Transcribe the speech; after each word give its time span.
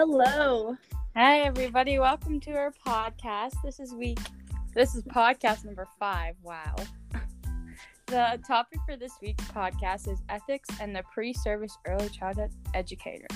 Hello. 0.00 0.76
Hi, 1.16 1.40
everybody. 1.40 1.98
Welcome 1.98 2.38
to 2.42 2.52
our 2.52 2.72
podcast. 2.86 3.54
This 3.64 3.80
is 3.80 3.92
week, 3.92 4.20
this 4.72 4.94
is 4.94 5.02
podcast 5.02 5.64
number 5.64 5.88
five. 5.98 6.36
Wow. 6.40 6.76
the 8.06 8.38
topic 8.46 8.78
for 8.86 8.96
this 8.96 9.14
week's 9.20 9.42
podcast 9.46 10.08
is 10.08 10.22
ethics 10.28 10.68
and 10.80 10.94
the 10.94 11.02
pre 11.12 11.32
service 11.32 11.76
early 11.84 12.08
childhood 12.10 12.52
educator. 12.74 13.26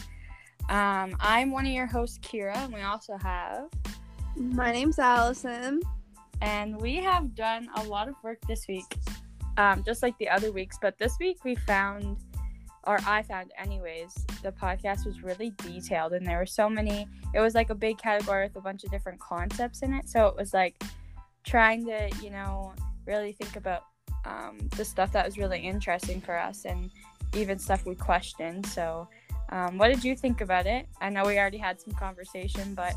Um, 0.69 1.17
I'm 1.19 1.51
one 1.51 1.67
of 1.67 1.73
your 1.73 1.87
hosts, 1.87 2.21
Kira, 2.21 2.57
and 2.57 2.73
we 2.73 2.83
also 2.83 3.17
have. 3.17 3.69
My 4.37 4.71
name's 4.71 5.01
Allison. 5.01 5.81
And 6.43 6.81
we 6.81 6.95
have 6.99 7.35
done 7.35 7.71
a 7.75 7.83
lot 7.83 8.07
of 8.07 8.15
work 8.23 8.39
this 8.47 8.69
week, 8.69 8.87
um, 9.57 9.83
just 9.85 10.01
like 10.01 10.17
the 10.19 10.29
other 10.29 10.53
weeks, 10.53 10.79
but 10.81 10.97
this 10.97 11.17
week 11.19 11.45
we 11.45 11.57
found 11.57 12.19
or 12.85 12.99
I 13.07 13.23
found 13.23 13.53
anyways, 13.59 14.15
the 14.43 14.53
podcast 14.53 15.07
was 15.07 15.23
really 15.23 15.51
detailed 15.59 16.13
and 16.13 16.27
there 16.27 16.39
were 16.39 16.47
so 16.47 16.69
many 16.69 17.07
it 17.35 17.41
was 17.41 17.55
like 17.55 17.71
a 17.71 17.75
big 17.75 17.99
category 17.99 18.45
with 18.45 18.57
a 18.57 18.61
bunch 18.61 18.85
of 18.85 18.91
different 18.91 19.21
concepts 19.21 19.83
in 19.83 19.95
it. 19.95 20.09
So 20.09 20.27
it 20.27 20.37
was 20.37 20.53
like 20.53 20.83
trying 21.45 21.87
to, 21.87 22.11
you 22.23 22.31
know, 22.31 22.75
really 23.07 23.33
think 23.33 23.57
about 23.57 23.85
um, 24.25 24.59
the 24.77 24.85
stuff 24.85 25.13
that 25.13 25.25
was 25.25 25.39
really 25.39 25.61
interesting 25.61 26.21
for 26.21 26.39
us 26.39 26.65
and 26.65 26.91
even 27.35 27.59
stuff 27.59 27.87
we 27.87 27.95
questioned. 27.95 28.67
So 28.67 29.09
um, 29.51 29.79
what 29.79 29.89
did 29.89 30.05
you 30.05 30.17
think 30.17 30.41
about 30.41 30.67
it? 30.67 30.87
I 31.01 31.09
know 31.09 31.25
we 31.25 31.39
already 31.39 31.59
had 31.59 31.81
some 31.81 31.95
conversation, 31.95 32.75
but 32.75 32.95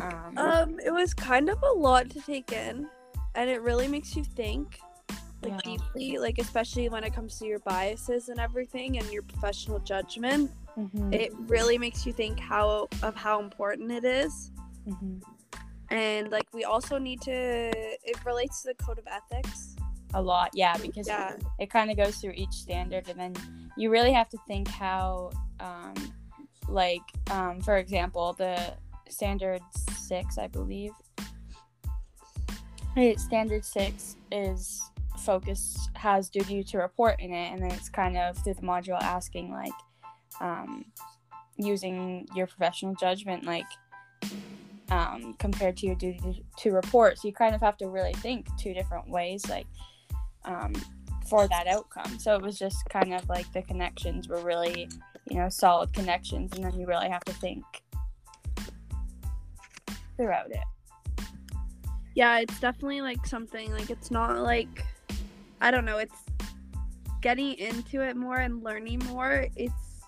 um, 0.00 0.38
um 0.38 0.80
it 0.84 0.92
was 0.92 1.14
kind 1.14 1.48
of 1.48 1.62
a 1.62 1.72
lot 1.72 2.10
to 2.10 2.20
take 2.20 2.52
in 2.52 2.88
and 3.34 3.50
it 3.50 3.62
really 3.62 3.86
makes 3.86 4.16
you 4.16 4.24
think 4.24 4.78
like 5.44 5.64
yeah. 5.64 5.76
deeply 5.76 6.18
like 6.18 6.38
especially 6.38 6.88
when 6.88 7.04
it 7.04 7.14
comes 7.14 7.38
to 7.38 7.46
your 7.46 7.58
biases 7.60 8.28
and 8.28 8.40
everything 8.40 8.98
and 8.98 9.10
your 9.12 9.22
professional 9.22 9.78
judgment 9.80 10.50
mm-hmm. 10.78 11.12
it 11.12 11.32
really 11.46 11.78
makes 11.78 12.06
you 12.06 12.12
think 12.12 12.38
how 12.38 12.88
of 13.02 13.14
how 13.14 13.40
important 13.40 13.90
it 13.90 14.04
is. 14.04 14.50
Mm-hmm. 14.88 15.18
and 15.90 16.30
like 16.30 16.46
we 16.52 16.64
also 16.64 16.98
need 16.98 17.20
to 17.22 17.32
it 17.32 18.24
relates 18.26 18.62
to 18.62 18.68
the 18.68 18.74
code 18.84 18.98
of 18.98 19.06
ethics 19.06 19.76
a 20.12 20.20
lot 20.20 20.50
yeah 20.52 20.76
because 20.76 21.08
yeah. 21.08 21.32
it, 21.32 21.44
it 21.58 21.70
kind 21.70 21.90
of 21.90 21.96
goes 21.96 22.16
through 22.16 22.34
each 22.34 22.52
standard 22.52 23.08
and 23.08 23.18
then 23.18 23.34
you 23.78 23.90
really 23.90 24.12
have 24.12 24.28
to 24.28 24.38
think 24.46 24.68
how 24.68 25.30
um 25.60 25.94
like 26.68 27.00
um 27.30 27.62
for 27.62 27.78
example 27.78 28.34
the 28.34 28.74
standard 29.08 29.62
six 29.96 30.36
i 30.36 30.46
believe 30.46 30.92
Right, 32.96 33.18
standard 33.18 33.64
six 33.64 34.16
is 34.30 34.80
focus 35.18 35.88
has 35.94 36.28
duty 36.28 36.62
to 36.62 36.78
report 36.78 37.20
in 37.20 37.32
it 37.32 37.52
and 37.52 37.62
then 37.62 37.70
it's 37.70 37.88
kind 37.88 38.16
of 38.16 38.36
through 38.38 38.54
the 38.54 38.62
module 38.62 39.00
asking 39.02 39.50
like 39.50 39.72
um, 40.40 40.84
using 41.56 42.26
your 42.34 42.46
professional 42.46 42.94
judgment 42.94 43.44
like 43.44 43.66
um, 44.90 45.34
compared 45.38 45.76
to 45.76 45.86
your 45.86 45.94
duty 45.94 46.44
to, 46.58 46.70
report 46.70 47.18
so 47.18 47.26
you 47.28 47.34
kind 47.34 47.54
of 47.54 47.60
have 47.60 47.76
to 47.76 47.88
really 47.88 48.12
think 48.14 48.46
two 48.58 48.74
different 48.74 49.08
ways 49.08 49.48
like 49.48 49.66
um, 50.44 50.74
for 51.28 51.48
that 51.48 51.66
outcome. 51.66 52.18
So 52.18 52.34
it 52.34 52.42
was 52.42 52.58
just 52.58 52.84
kind 52.88 53.14
of 53.14 53.28
like 53.28 53.50
the 53.52 53.62
connections 53.62 54.28
were 54.28 54.42
really 54.42 54.88
you 55.30 55.38
know 55.38 55.48
solid 55.48 55.92
connections 55.92 56.52
and 56.54 56.64
then 56.64 56.78
you 56.78 56.86
really 56.86 57.08
have 57.08 57.24
to 57.24 57.32
think 57.32 57.64
throughout 60.16 60.50
it. 60.50 60.58
Yeah 62.14 62.38
it's 62.40 62.60
definitely 62.60 63.00
like 63.00 63.26
something 63.26 63.72
like 63.72 63.90
it's 63.90 64.10
not 64.10 64.38
like 64.38 64.84
I 65.60 65.70
don't 65.70 65.84
know, 65.84 65.98
it's 65.98 66.24
getting 67.20 67.54
into 67.54 68.02
it 68.02 68.16
more 68.16 68.38
and 68.38 68.62
learning 68.62 69.00
more. 69.06 69.46
It's 69.56 70.02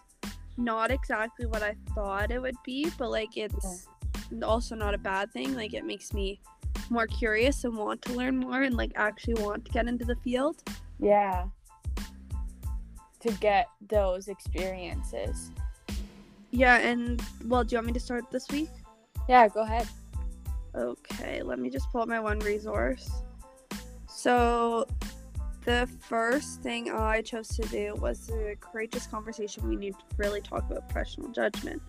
not 0.57 0.91
exactly 0.91 1.47
what 1.47 1.63
I 1.63 1.77
thought 1.95 2.31
it 2.31 2.41
would 2.41 2.57
be, 2.65 2.91
but 2.99 3.11
like 3.11 3.37
it's 3.37 3.89
also 4.43 4.75
not 4.75 4.95
a 4.95 4.99
bad 4.99 5.33
thing. 5.33 5.55
Like 5.55 5.75
it 5.75 5.85
makes 5.85 6.13
me 6.13 6.41
more 6.91 7.07
curious 7.07 7.65
and 7.65 7.77
want 7.77 8.03
to 8.03 8.13
learn 8.13 8.37
more 8.39 8.63
and 8.63 8.77
like 8.77 8.93
actually 8.97 9.43
want 9.43 9.65
to 9.65 9.73
get 9.73 9.89
into 9.89 10.05
the 10.05 10.17
field. 10.17 10.63
Yeah. 10.99 11.47
To 13.21 13.33
get 13.35 13.67
those 13.89 14.29
experiences. 14.29 15.51
Yeah, 16.51 16.77
and 16.79 17.21
well, 17.47 17.65
do 17.65 17.75
you 17.75 17.79
want 17.79 17.89
me 17.89 17.93
to 17.93 18.01
start 18.01 18.31
this 18.31 18.49
week? 18.51 18.71
Yeah, 19.29 19.49
go 19.49 19.63
ahead. 19.63 19.89
Okay, 20.75 21.43
let 21.43 21.59
me 21.59 21.71
just 21.71 21.91
pull 21.91 22.03
up 22.03 22.09
my 22.09 22.21
one 22.21 22.39
resource. 22.41 23.11
So, 24.09 24.87
the 25.67 25.89
first 25.99 26.63
thing 26.63 26.93
I 26.93 27.21
chose 27.23 27.49
to 27.49 27.63
do 27.63 27.97
was 27.97 28.31
a 28.31 28.55
courageous 28.61 29.07
conversation. 29.07 29.69
We 29.69 29.75
need 29.75 29.95
to 29.95 30.05
really 30.17 30.41
talk 30.41 30.71
about 30.71 30.89
professional 30.89 31.29
judgment. 31.29 31.83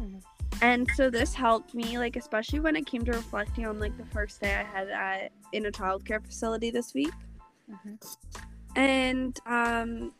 Mm-hmm. 0.00 0.18
And 0.62 0.88
so 0.94 1.10
this 1.10 1.34
helped 1.34 1.74
me, 1.74 1.98
like 1.98 2.14
especially 2.14 2.60
when 2.60 2.76
it 2.76 2.86
came 2.86 3.04
to 3.04 3.12
reflecting 3.12 3.66
on 3.66 3.80
like 3.80 3.96
the 3.98 4.04
first 4.06 4.40
day 4.40 4.54
I 4.54 4.62
had 4.62 4.88
at 4.88 5.32
in 5.52 5.66
a 5.66 5.72
childcare 5.72 6.24
facility 6.24 6.70
this 6.70 6.94
week. 6.94 7.12
Mm-hmm. 7.70 8.78
And 8.78 9.38
um, 9.46 10.12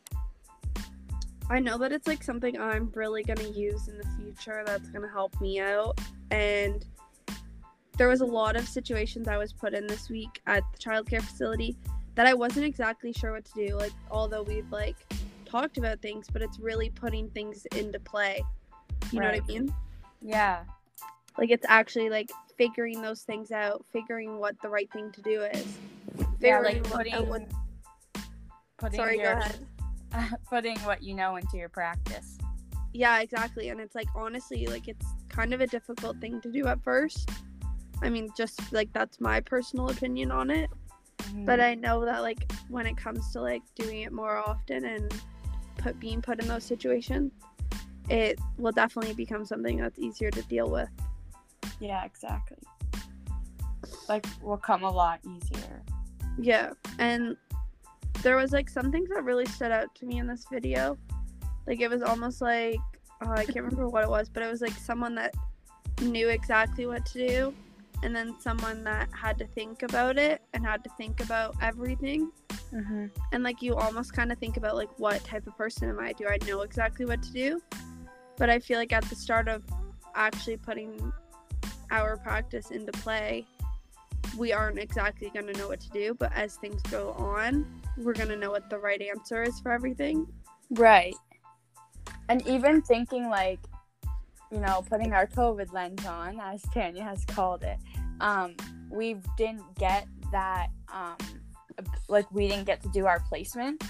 I 1.48 1.60
know 1.60 1.78
that 1.78 1.92
it's 1.92 2.08
like 2.08 2.25
something 2.25 2.60
I'm 2.60 2.91
really 2.94 3.22
gonna 3.22 3.48
use 3.48 3.86
in 3.86 3.96
the 3.96 4.08
future. 4.19 4.64
That's 4.66 4.88
gonna 4.88 5.10
help 5.10 5.41
me 5.41 5.60
out. 5.60 6.00
And 6.32 6.84
there 7.96 8.08
was 8.08 8.22
a 8.22 8.26
lot 8.26 8.56
of 8.56 8.69
situations 8.69 9.28
I 9.28 9.36
was 9.36 9.52
put 9.52 9.72
in 9.72 9.86
this 9.86 10.10
week 10.10 10.41
at 10.48 10.64
the 10.72 10.78
childcare 10.78 11.22
facility 11.22 11.76
that 12.14 12.26
I 12.26 12.34
wasn't 12.34 12.66
exactly 12.66 13.12
sure 13.12 13.32
what 13.32 13.44
to 13.47 13.66
do. 13.66 13.76
Like, 13.76 13.92
although 14.10 14.42
we've 14.42 14.70
like 14.70 14.97
talked 15.44 15.78
about 15.78 16.00
things, 16.00 16.26
but 16.32 16.42
it's 16.42 16.58
really 16.58 16.91
putting 16.91 17.28
things 17.30 17.66
into 17.76 17.98
play. 18.00 18.42
You 19.12 19.20
right. 19.20 19.26
know 19.26 19.41
what 19.41 19.44
I 19.44 19.47
mean? 19.47 19.75
Yeah. 20.20 20.64
Like, 21.38 21.50
it's 21.50 21.66
actually 21.69 22.10
like 22.10 22.30
figuring 22.56 23.02
those 23.02 23.22
things 23.22 23.50
out, 23.50 23.84
figuring 23.92 24.38
what 24.38 24.60
the 24.62 24.69
right 24.69 24.91
thing 24.92 25.10
to 25.12 25.22
do 25.22 25.42
is. 25.42 25.78
Yeah, 26.41 26.60
like 26.60 26.84
putting, 26.84 27.14
uh, 27.14 27.22
what, 27.22 27.42
putting 28.78 28.96
sorry, 28.96 29.19
your, 29.19 29.34
go 29.34 29.41
ahead. 29.41 30.38
putting 30.48 30.78
what 30.81 31.02
you 31.02 31.14
know 31.14 31.36
into 31.36 31.56
your 31.56 31.69
practice. 31.69 32.38
Yeah, 32.92 33.20
exactly. 33.20 33.70
And 33.70 33.81
it's 33.81 33.96
like, 33.96 34.06
honestly, 34.14 34.66
like, 34.66 34.86
it's 34.86 35.06
kind 35.28 35.52
of 35.52 35.60
a 35.60 35.66
difficult 35.66 36.20
thing 36.20 36.41
to 36.42 36.50
do 36.50 36.66
at 36.69 36.82
first. 36.84 37.28
I 38.02 38.10
mean, 38.10 38.31
just 38.36 38.72
like 38.72 38.92
that's 38.92 39.20
my 39.20 39.41
personal 39.41 39.88
opinion 39.88 40.31
on 40.31 40.50
it. 40.50 40.70
Mm-hmm. 41.34 41.46
But 41.46 41.60
I 41.60 41.74
know 41.74 42.04
that 42.04 42.22
like 42.22 42.50
when 42.68 42.86
it 42.86 42.96
comes 42.96 43.32
to 43.32 43.40
like 43.40 43.62
doing 43.74 44.02
it 44.02 44.12
more 44.12 44.36
often 44.36 44.84
and 44.84 45.12
put 45.78 45.98
being 45.98 46.22
put 46.22 46.40
in 46.40 46.46
those 46.46 46.62
situations, 46.62 47.32
it 48.08 48.38
will 48.56 48.70
definitely 48.70 49.14
become 49.14 49.44
something 49.44 49.78
that's 49.78 49.98
easier 49.98 50.30
to 50.30 50.42
deal 50.42 50.70
with. 50.70 50.88
Yeah, 51.80 52.04
exactly. 52.04 52.58
Like 54.08 54.26
will 54.42 54.58
come 54.58 54.84
a 54.84 54.90
lot 54.90 55.18
easier. 55.24 55.82
Yeah, 56.38 56.70
and 56.98 57.36
there 58.22 58.36
was 58.36 58.52
like 58.52 58.68
some 58.68 58.92
things 58.92 59.08
that 59.10 59.24
really 59.24 59.46
stood 59.46 59.72
out 59.72 59.92
to 59.96 60.06
me 60.06 60.18
in 60.18 60.28
this 60.28 60.46
video. 60.50 60.96
Like 61.66 61.80
it 61.80 61.90
was 61.90 62.02
almost 62.02 62.40
like 62.40 62.78
oh, 63.22 63.32
I 63.32 63.44
can't 63.44 63.56
remember 63.56 63.88
what 63.88 64.04
it 64.04 64.10
was, 64.10 64.28
but 64.28 64.44
it 64.44 64.50
was 64.50 64.60
like 64.60 64.72
someone 64.72 65.16
that 65.16 65.34
knew 66.00 66.28
exactly 66.28 66.86
what 66.86 67.04
to 67.06 67.28
do 67.28 67.54
and 68.03 68.15
then 68.15 68.34
someone 68.41 68.84
that 68.84 69.09
had 69.12 69.38
to 69.38 69.47
think 69.47 69.82
about 69.82 70.19
it 70.19 70.43
and 70.53 70.66
had 70.66 70.84
to 70.84 70.91
think 70.99 71.21
about 71.21 71.55
everything. 71.62 72.31
Mm-hmm. 72.72 73.06
And 73.32 73.43
like 73.43 73.62
you 73.62 73.75
almost 73.77 74.12
kind 74.12 74.32
of 74.32 74.38
think 74.38 74.56
about 74.56 74.77
like 74.77 74.91
what 74.99 75.22
type 75.25 75.47
of 75.47 75.56
person 75.56 75.88
am 75.88 76.00
I? 76.00 76.12
Do 76.12 76.27
I 76.27 76.38
know 76.47 76.62
exactly 76.62 77.06
what 77.06 77.22
to 77.22 77.32
do? 77.32 77.60
But 78.37 78.50
I 78.50 78.59
feel 78.59 78.78
like 78.78 78.93
at 78.93 79.05
the 79.05 79.16
start 79.16 79.49
of 79.49 79.62
actually 80.15 80.56
putting 80.56 81.12
our 81.91 82.16
practice 82.16 82.71
into 82.71 82.93
play, 82.93 83.47
we 84.37 84.53
aren't 84.53 84.78
exactly 84.78 85.31
going 85.31 85.47
to 85.47 85.53
know 85.59 85.69
what 85.69 85.81
to 85.81 85.91
do. 85.91 86.15
But 86.15 86.32
as 86.34 86.56
things 86.56 86.82
go 86.82 87.12
on, 87.12 87.81
we're 87.97 88.15
going 88.15 88.28
to 88.28 88.37
know 88.37 88.50
what 88.50 88.69
the 88.71 88.78
right 88.78 89.00
answer 89.00 89.43
is 89.43 89.61
for 89.61 89.70
everything. 89.70 90.26
Right. 90.70 91.14
And 92.29 92.47
even 92.47 92.82
thinking 92.82 93.29
like 93.29 93.61
you 94.52 94.61
know, 94.61 94.85
putting 94.88 95.12
our 95.12 95.26
COVID 95.26 95.73
lens 95.73 96.05
on, 96.06 96.41
as 96.41 96.62
Tanya 96.73 97.02
has 97.02 97.25
called 97.25 97.62
it, 97.64 97.79
um, 98.20 98.55
we 98.91 99.17
didn't 99.37 99.62
get 99.79 100.06
that, 100.32 100.69
um, 100.93 101.17
like, 102.08 102.31
we 102.32 102.49
didn't 102.49 102.64
get 102.64 102.82
to 102.82 102.88
do 102.88 103.06
our 103.06 103.20
placement 103.29 103.82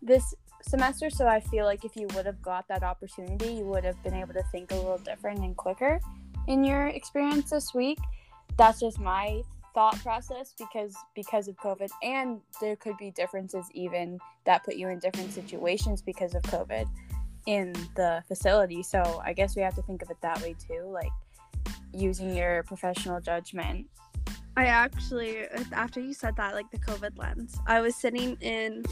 this 0.00 0.34
semester. 0.62 1.10
So 1.10 1.26
I 1.26 1.40
feel 1.40 1.64
like 1.64 1.84
if 1.84 1.96
you 1.96 2.06
would 2.14 2.26
have 2.26 2.40
got 2.42 2.68
that 2.68 2.82
opportunity, 2.82 3.52
you 3.52 3.64
would 3.64 3.84
have 3.84 4.00
been 4.02 4.14
able 4.14 4.34
to 4.34 4.42
think 4.52 4.70
a 4.70 4.76
little 4.76 4.98
different 4.98 5.40
and 5.40 5.56
quicker 5.56 6.00
in 6.46 6.64
your 6.64 6.88
experience 6.88 7.50
this 7.50 7.74
week. 7.74 7.98
That's 8.56 8.80
just 8.80 8.98
my 8.98 9.42
thought 9.74 9.98
process 10.02 10.54
because 10.58 10.94
because 11.14 11.48
of 11.48 11.56
covid 11.56 11.88
and 12.02 12.40
there 12.60 12.76
could 12.76 12.96
be 12.98 13.10
differences 13.10 13.64
even 13.72 14.18
that 14.44 14.62
put 14.64 14.76
you 14.76 14.88
in 14.88 14.98
different 14.98 15.32
situations 15.32 16.02
because 16.02 16.34
of 16.34 16.42
covid 16.42 16.86
in 17.46 17.72
the 17.96 18.22
facility. 18.28 18.82
So 18.82 19.20
I 19.24 19.32
guess 19.32 19.56
we 19.56 19.62
have 19.62 19.74
to 19.76 19.82
think 19.82 20.02
of 20.02 20.10
it 20.10 20.16
that 20.22 20.40
way 20.42 20.54
too, 20.58 20.84
like 20.90 21.10
using 21.92 22.34
your 22.34 22.62
professional 22.64 23.20
judgment. 23.20 23.86
I 24.56 24.66
actually, 24.66 25.46
after 25.72 26.00
you 26.00 26.12
said 26.12 26.36
that, 26.36 26.54
like 26.54 26.70
the 26.70 26.78
COVID 26.78 27.16
lens, 27.18 27.58
I 27.66 27.80
was 27.80 27.96
sitting 27.96 28.36
in 28.40 28.84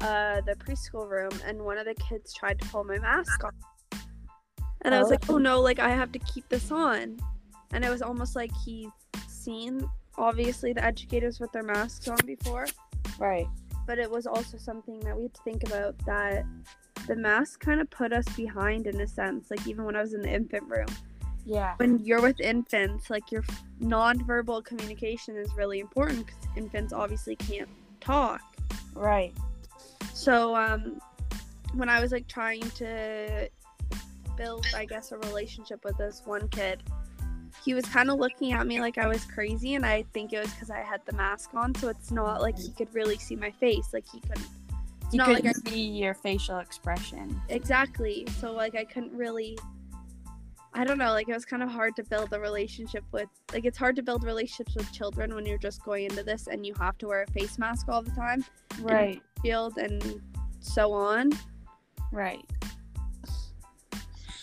uh, 0.00 0.40
the 0.42 0.54
preschool 0.56 1.08
room 1.08 1.30
and 1.46 1.60
one 1.62 1.78
of 1.78 1.84
the 1.84 1.94
kids 1.94 2.32
tried 2.34 2.58
to 2.60 2.68
pull 2.68 2.84
my 2.84 2.98
mask 2.98 3.44
off. 3.44 3.52
And 4.82 4.94
I 4.94 4.98
was 4.98 5.08
Oh. 5.08 5.10
like, 5.10 5.30
oh 5.30 5.38
no, 5.38 5.60
like 5.60 5.78
I 5.78 5.90
have 5.90 6.12
to 6.12 6.18
keep 6.20 6.48
this 6.48 6.70
on. 6.70 7.18
And 7.72 7.84
it 7.84 7.90
was 7.90 8.02
almost 8.02 8.34
like 8.36 8.50
he 8.64 8.88
seen 9.28 9.88
obviously 10.16 10.72
the 10.72 10.84
educators 10.84 11.40
with 11.40 11.50
their 11.52 11.62
masks 11.62 12.08
on 12.08 12.18
before, 12.24 12.66
Right. 13.18 13.46
but 13.86 13.98
it 13.98 14.10
was 14.10 14.26
also 14.26 14.56
something 14.58 15.00
that 15.00 15.16
we 15.16 15.24
had 15.24 15.34
to 15.34 15.42
think 15.42 15.64
about 15.64 15.98
that 16.06 16.44
the 17.06 17.16
mask 17.16 17.60
kind 17.60 17.80
of 17.80 17.90
put 17.90 18.12
us 18.12 18.24
behind 18.36 18.86
in 18.86 19.00
a 19.00 19.06
sense. 19.06 19.50
Like 19.50 19.66
even 19.66 19.84
when 19.84 19.96
I 19.96 20.00
was 20.00 20.14
in 20.14 20.22
the 20.22 20.32
infant 20.32 20.64
room, 20.68 20.88
Yeah. 21.44 21.74
when 21.76 21.98
you're 22.00 22.22
with 22.22 22.40
infants, 22.40 23.10
like 23.10 23.30
your 23.30 23.44
nonverbal 23.80 24.64
communication 24.64 25.36
is 25.36 25.52
really 25.54 25.80
important 25.80 26.26
because 26.26 26.40
infants 26.56 26.92
obviously 26.92 27.36
can't 27.36 27.68
talk. 28.00 28.40
Right. 28.94 29.34
So 30.12 30.54
um, 30.56 31.00
when 31.74 31.88
I 31.88 32.00
was 32.00 32.12
like 32.12 32.28
trying 32.28 32.62
to 32.62 33.48
build, 34.36 34.66
I 34.74 34.84
guess, 34.84 35.12
a 35.12 35.18
relationship 35.18 35.84
with 35.84 35.96
this 35.98 36.22
one 36.24 36.48
kid, 36.48 36.82
he 37.64 37.72
was 37.74 37.84
kind 37.86 38.10
of 38.10 38.18
looking 38.18 38.52
at 38.52 38.66
me 38.66 38.80
like 38.80 38.98
I 38.98 39.06
was 39.06 39.24
crazy, 39.24 39.74
and 39.74 39.86
I 39.86 40.04
think 40.12 40.32
it 40.32 40.38
was 40.38 40.50
because 40.50 40.70
I 40.70 40.80
had 40.80 41.00
the 41.06 41.12
mask 41.12 41.50
on, 41.54 41.74
so 41.74 41.88
it's 41.88 42.10
not 42.10 42.42
like 42.42 42.58
he 42.58 42.70
could 42.70 42.92
really 42.94 43.16
see 43.16 43.36
my 43.36 43.50
face. 43.52 43.88
Like 43.92 44.04
he 44.10 44.20
couldn't. 44.20 44.46
You 45.14 45.18
not 45.18 45.26
couldn't 45.28 45.44
like 45.46 45.56
I, 45.66 45.70
see 45.70 45.86
your 45.88 46.14
facial 46.14 46.58
expression. 46.58 47.40
exactly. 47.48 48.26
So 48.38 48.52
like 48.52 48.74
I 48.74 48.84
couldn't 48.84 49.12
really. 49.12 49.58
I 50.76 50.82
don't 50.82 50.98
know. 50.98 51.12
Like 51.12 51.28
it 51.28 51.32
was 51.34 51.44
kind 51.44 51.62
of 51.62 51.68
hard 51.70 51.94
to 51.96 52.02
build 52.04 52.32
a 52.32 52.40
relationship 52.40 53.04
with. 53.12 53.28
Like 53.52 53.64
it's 53.64 53.78
hard 53.78 53.94
to 53.96 54.02
build 54.02 54.24
relationships 54.24 54.74
with 54.74 54.90
children 54.92 55.32
when 55.34 55.46
you're 55.46 55.56
just 55.58 55.84
going 55.84 56.04
into 56.06 56.24
this 56.24 56.48
and 56.48 56.66
you 56.66 56.74
have 56.74 56.98
to 56.98 57.06
wear 57.06 57.22
a 57.22 57.30
face 57.30 57.58
mask 57.58 57.86
all 57.88 58.02
the 58.02 58.10
time, 58.10 58.44
Right. 58.80 59.22
field 59.40 59.76
and 59.78 60.20
so 60.60 60.92
on. 60.92 61.30
Right. 62.10 62.44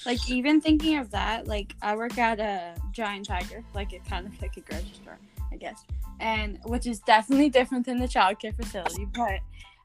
Like 0.05 0.29
even 0.29 0.61
thinking 0.61 0.97
of 0.97 1.11
that, 1.11 1.47
like 1.47 1.75
I 1.81 1.95
work 1.95 2.17
at 2.17 2.39
a 2.39 2.75
Giant 2.91 3.27
Tiger, 3.27 3.63
like 3.75 3.93
it 3.93 4.03
kind 4.05 4.25
of 4.25 4.41
like 4.41 4.57
a 4.57 4.61
grocery 4.61 4.93
store, 5.01 5.19
I 5.51 5.57
guess. 5.57 5.83
And 6.19 6.59
which 6.65 6.87
is 6.87 6.99
definitely 6.99 7.49
different 7.49 7.85
than 7.85 7.99
the 7.99 8.07
childcare 8.07 8.55
facility, 8.55 9.05
but 9.13 9.39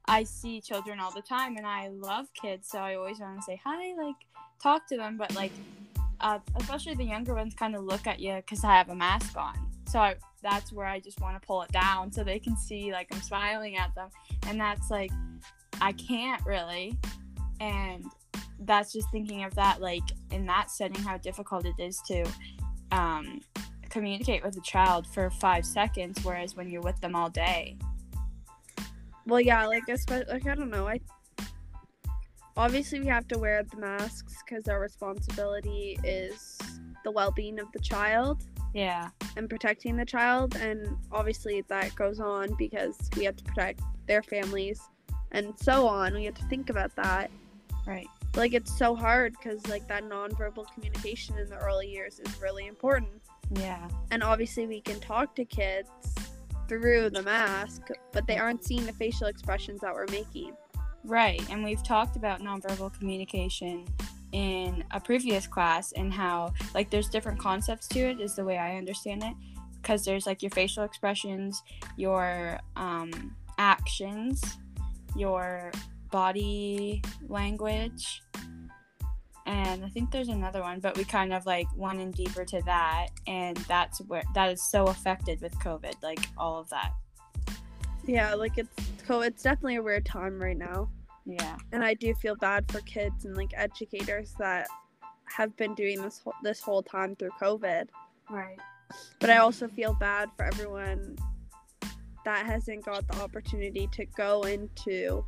I 0.09 0.25
see 0.25 0.61
children 0.61 1.01
all 1.01 1.11
the 1.11 1.23
time 1.23 1.57
and 1.57 1.67
I 1.67 1.89
love 1.89 2.27
kids, 2.41 2.69
so 2.69 2.79
I 2.79 2.95
always 2.95 3.19
want 3.19 3.39
to 3.39 3.43
say 3.43 3.61
hi, 3.65 3.95
like 3.97 4.15
talk 4.63 4.87
to 4.89 4.97
them, 4.97 5.17
but 5.17 5.35
like 5.35 5.53
uh, 6.21 6.39
especially 6.57 6.95
the 6.95 7.05
younger 7.05 7.35
ones 7.35 7.55
kind 7.55 7.75
of 7.75 7.85
look 7.85 8.07
at 8.07 8.21
you 8.21 8.37
because 8.37 8.65
I 8.65 8.77
have 8.77 8.89
a 8.89 8.95
mask 8.95 9.37
on. 9.37 9.55
So 9.89 9.99
I, 9.99 10.17
that's 10.43 10.73
where 10.73 10.87
I 10.87 11.01
just 11.01 11.21
want 11.21 11.41
to 11.41 11.47
pull 11.47 11.63
it 11.63 11.73
down 11.73 12.11
so 12.13 12.25
they 12.25 12.39
can 12.39 12.57
see 12.57 12.93
like 12.93 13.09
I'm 13.13 13.21
smiling 13.23 13.77
at 13.77 13.95
them, 13.95 14.11
and 14.47 14.61
that's 14.61 14.91
like 14.91 15.11
I 15.81 15.93
can't 15.93 16.45
really, 16.47 16.97
and 17.61 18.05
that's 18.61 18.93
just 18.93 19.11
thinking 19.11 19.45
of 19.45 19.55
that 19.57 19.81
like 19.81 20.03
in 20.31 20.47
that 20.47 20.71
setting 20.71 21.03
how 21.03 21.17
difficult 21.19 21.67
it 21.67 21.75
is 21.79 22.01
to 22.07 22.25
um, 22.93 23.41
communicate 23.91 24.45
with 24.45 24.57
a 24.57 24.63
child 24.63 25.07
for 25.07 25.31
five 25.31 25.67
seconds, 25.67 26.25
whereas 26.25 26.57
when 26.57 26.71
you're 26.71 26.83
with 26.83 27.01
them 27.01 27.15
all 27.15 27.29
day. 27.31 27.77
Well, 29.27 29.41
yeah, 29.41 29.67
like 29.67 29.89
especially 29.89 30.33
like 30.33 30.47
I 30.47 30.55
don't 30.55 30.71
know. 30.71 30.87
I 30.87 31.01
obviously 32.57 33.01
we 33.01 33.07
have 33.07 33.27
to 33.29 33.39
wear 33.39 33.63
the 33.65 33.77
masks 33.77 34.35
because 34.45 34.69
our 34.69 34.81
responsibility 34.81 35.99
is 36.05 36.59
the 37.05 37.11
well-being 37.11 37.59
of 37.59 37.71
the 37.73 37.79
child 37.81 38.45
Yeah. 38.75 39.11
and 39.37 39.49
protecting 39.49 39.97
the 39.97 40.05
child, 40.07 40.57
and 40.57 40.97
obviously 41.13 41.63
that 41.69 41.95
goes 41.95 42.21
on 42.21 42.55
because 42.57 42.97
we 43.17 43.25
have 43.25 43.37
to 43.37 43.45
protect 43.45 43.81
their 44.07 44.23
families 44.23 44.81
and 45.33 45.53
so 45.59 45.87
on. 45.87 46.15
We 46.15 46.25
have 46.25 46.35
to 46.35 46.45
think 46.45 46.71
about 46.71 46.95
that. 46.97 47.31
Right. 47.87 48.07
Like 48.35 48.55
it's 48.55 48.77
so 48.77 48.95
hard 48.95 49.33
because 49.33 49.67
like 49.69 49.87
that 49.89 50.05
nonverbal 50.05 50.67
communication 50.75 51.39
in 51.39 51.49
the 51.49 51.57
early 51.57 51.89
years 51.89 52.21
is 52.21 52.41
really 52.41 52.67
important. 52.67 53.09
Yeah. 53.55 53.87
and 54.11 54.25
obviously 54.25 54.67
we 54.67 54.81
can 54.81 54.99
talk 54.99 55.37
to 55.37 55.45
kids 55.45 55.89
through 56.69 57.11
the 57.11 57.23
mask, 57.23 57.89
but 58.13 58.27
they 58.27 58.39
aren't 58.39 58.65
seeing 58.65 58.85
the 58.85 58.93
facial 58.93 59.27
expressions 59.27 59.81
that 59.81 59.95
we're 59.95 60.07
making. 60.11 60.55
Right. 61.05 61.41
And 61.51 61.63
we've 61.63 61.83
talked 61.83 62.17
about 62.17 62.41
nonverbal 62.41 62.93
communication 62.99 63.85
in 64.33 64.85
a 64.91 65.01
previous 65.01 65.47
class 65.47 65.93
and 65.93 66.13
how 66.13 66.53
like 66.75 66.91
there's 66.91 67.09
different 67.09 67.39
concepts 67.39 67.87
to 67.89 68.01
it 68.01 68.21
is 68.21 68.35
the 68.35 68.45
way 68.45 68.59
I 68.59 68.77
understand 68.77 69.23
it 69.23 69.35
because 69.81 70.05
there's 70.05 70.27
like 70.27 70.43
your 70.43 70.51
facial 70.51 70.83
expressions, 70.83 71.63
your 71.97 72.59
um 72.75 73.35
actions, 73.59 74.59
your 75.15 75.71
body 76.11 77.03
language 77.29 78.23
and 79.47 79.85
I 79.85 79.89
think 79.89 80.11
there's 80.11 80.29
another 80.29 80.61
one, 80.61 80.81
but 80.81 80.97
we 80.97 81.05
kind 81.05 81.33
of 81.33 81.47
like 81.47 81.67
went 81.77 82.01
in 82.01 82.11
deeper 82.11 82.45
to 82.45 82.61
that 82.63 83.09
and 83.27 83.57
that's 83.69 84.01
where 84.03 84.23
that 84.35 84.51
is 84.51 84.63
so 84.63 84.87
affected 84.87 85.41
with 85.41 85.55
COVID, 85.61 85.95
like 86.03 86.21
all 86.37 86.59
of 86.59 86.69
that. 86.71 86.93
Yeah, 88.05 88.35
like 88.35 88.59
it's 88.59 88.71
it's 89.09 89.43
definitely 89.43 89.77
a 89.77 89.83
weird 89.83 90.05
time 90.05 90.41
right 90.41 90.57
now. 90.57 90.89
Yeah. 91.25 91.57
And 91.73 91.85
I 91.85 91.95
do 91.95 92.15
feel 92.15 92.37
bad 92.37 92.71
for 92.71 92.81
kids 92.83 93.25
and 93.25 93.37
like 93.37 93.53
educators 93.55 94.35
that 94.39 94.69
have 95.25 95.57
been 95.57 95.75
doing 95.75 96.01
this 96.01 96.21
whole, 96.23 96.35
this 96.43 96.61
whole 96.61 96.83
time 96.83 97.17
through 97.17 97.33
COVID. 97.41 97.89
Right. 98.31 98.59
But 99.19 99.31
I 99.31 99.39
also 99.39 99.67
feel 99.67 99.95
bad 99.95 100.31
for 100.37 100.45
everyone 100.45 101.17
that 102.25 102.47
hasn't 102.47 102.85
got 102.85 103.07
the 103.09 103.21
opportunity 103.21 103.89
to 103.93 104.05
go 104.17 104.43
into 104.43 105.25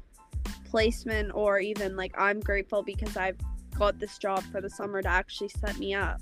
placement 0.69 1.33
or 1.35 1.59
even 1.59 1.97
like 1.97 2.15
I'm 2.19 2.41
grateful 2.41 2.83
because 2.83 3.17
I've 3.17 3.39
got 3.79 3.99
this 3.99 4.19
job 4.19 4.43
for 4.51 4.61
the 4.61 4.71
summer 4.71 5.01
to 5.03 5.09
actually 5.09 5.49
set 5.49 5.79
me 5.79 5.95
up. 5.95 6.21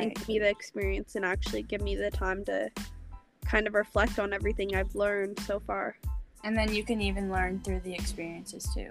and 0.00 0.14
give 0.14 0.28
me 0.28 0.38
the 0.38 0.48
experience 0.48 1.16
and 1.16 1.24
actually 1.24 1.62
give 1.62 1.82
me 1.82 1.94
the 1.94 2.10
time 2.10 2.44
to 2.46 2.70
kind 3.44 3.66
of 3.66 3.74
reflect 3.74 4.18
on 4.18 4.32
everything 4.32 4.74
I've 4.74 4.94
learned 4.94 5.38
so 5.40 5.60
far. 5.60 5.96
And 6.44 6.56
then 6.56 6.72
you 6.72 6.82
can 6.82 7.00
even 7.00 7.30
learn 7.30 7.60
through 7.60 7.80
the 7.80 7.94
experiences 7.94 8.68
too. 8.74 8.90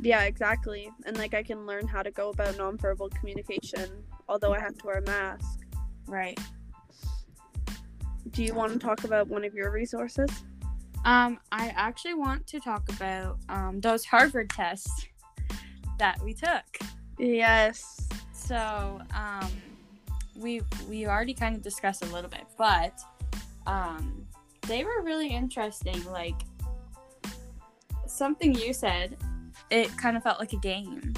Yeah, 0.00 0.22
exactly. 0.22 0.90
And 1.04 1.16
like 1.18 1.34
I 1.34 1.42
can 1.42 1.66
learn 1.66 1.86
how 1.86 2.02
to 2.02 2.10
go 2.10 2.30
about 2.30 2.54
nonverbal 2.54 3.10
communication, 3.18 3.90
although 4.28 4.54
I 4.54 4.60
have 4.60 4.76
to 4.78 4.86
wear 4.86 4.98
a 4.98 5.02
mask. 5.02 5.60
Right. 6.06 6.38
Do 8.30 8.42
you 8.42 8.54
want 8.54 8.72
to 8.72 8.78
talk 8.78 9.04
about 9.04 9.28
one 9.28 9.44
of 9.44 9.54
your 9.54 9.70
resources? 9.70 10.30
Um, 11.04 11.38
I 11.50 11.68
actually 11.76 12.14
want 12.14 12.46
to 12.48 12.60
talk 12.60 12.88
about 12.88 13.38
um, 13.48 13.80
those 13.80 14.04
Harvard 14.04 14.50
tests 14.50 15.06
that 15.98 16.20
we 16.22 16.32
took. 16.32 16.64
Yes. 17.18 18.08
So 18.32 19.00
um, 19.14 19.50
we 20.36 20.62
we 20.88 21.06
already 21.06 21.34
kind 21.34 21.54
of 21.54 21.62
discussed 21.62 22.04
a 22.04 22.06
little 22.06 22.30
bit, 22.30 22.44
but 22.58 23.00
um, 23.66 24.26
they 24.66 24.84
were 24.84 25.02
really 25.02 25.28
interesting. 25.28 26.04
Like 26.04 26.42
something 28.06 28.54
you 28.54 28.72
said, 28.72 29.16
it 29.70 29.96
kind 29.96 30.16
of 30.16 30.22
felt 30.22 30.38
like 30.38 30.52
a 30.52 30.58
game. 30.58 31.14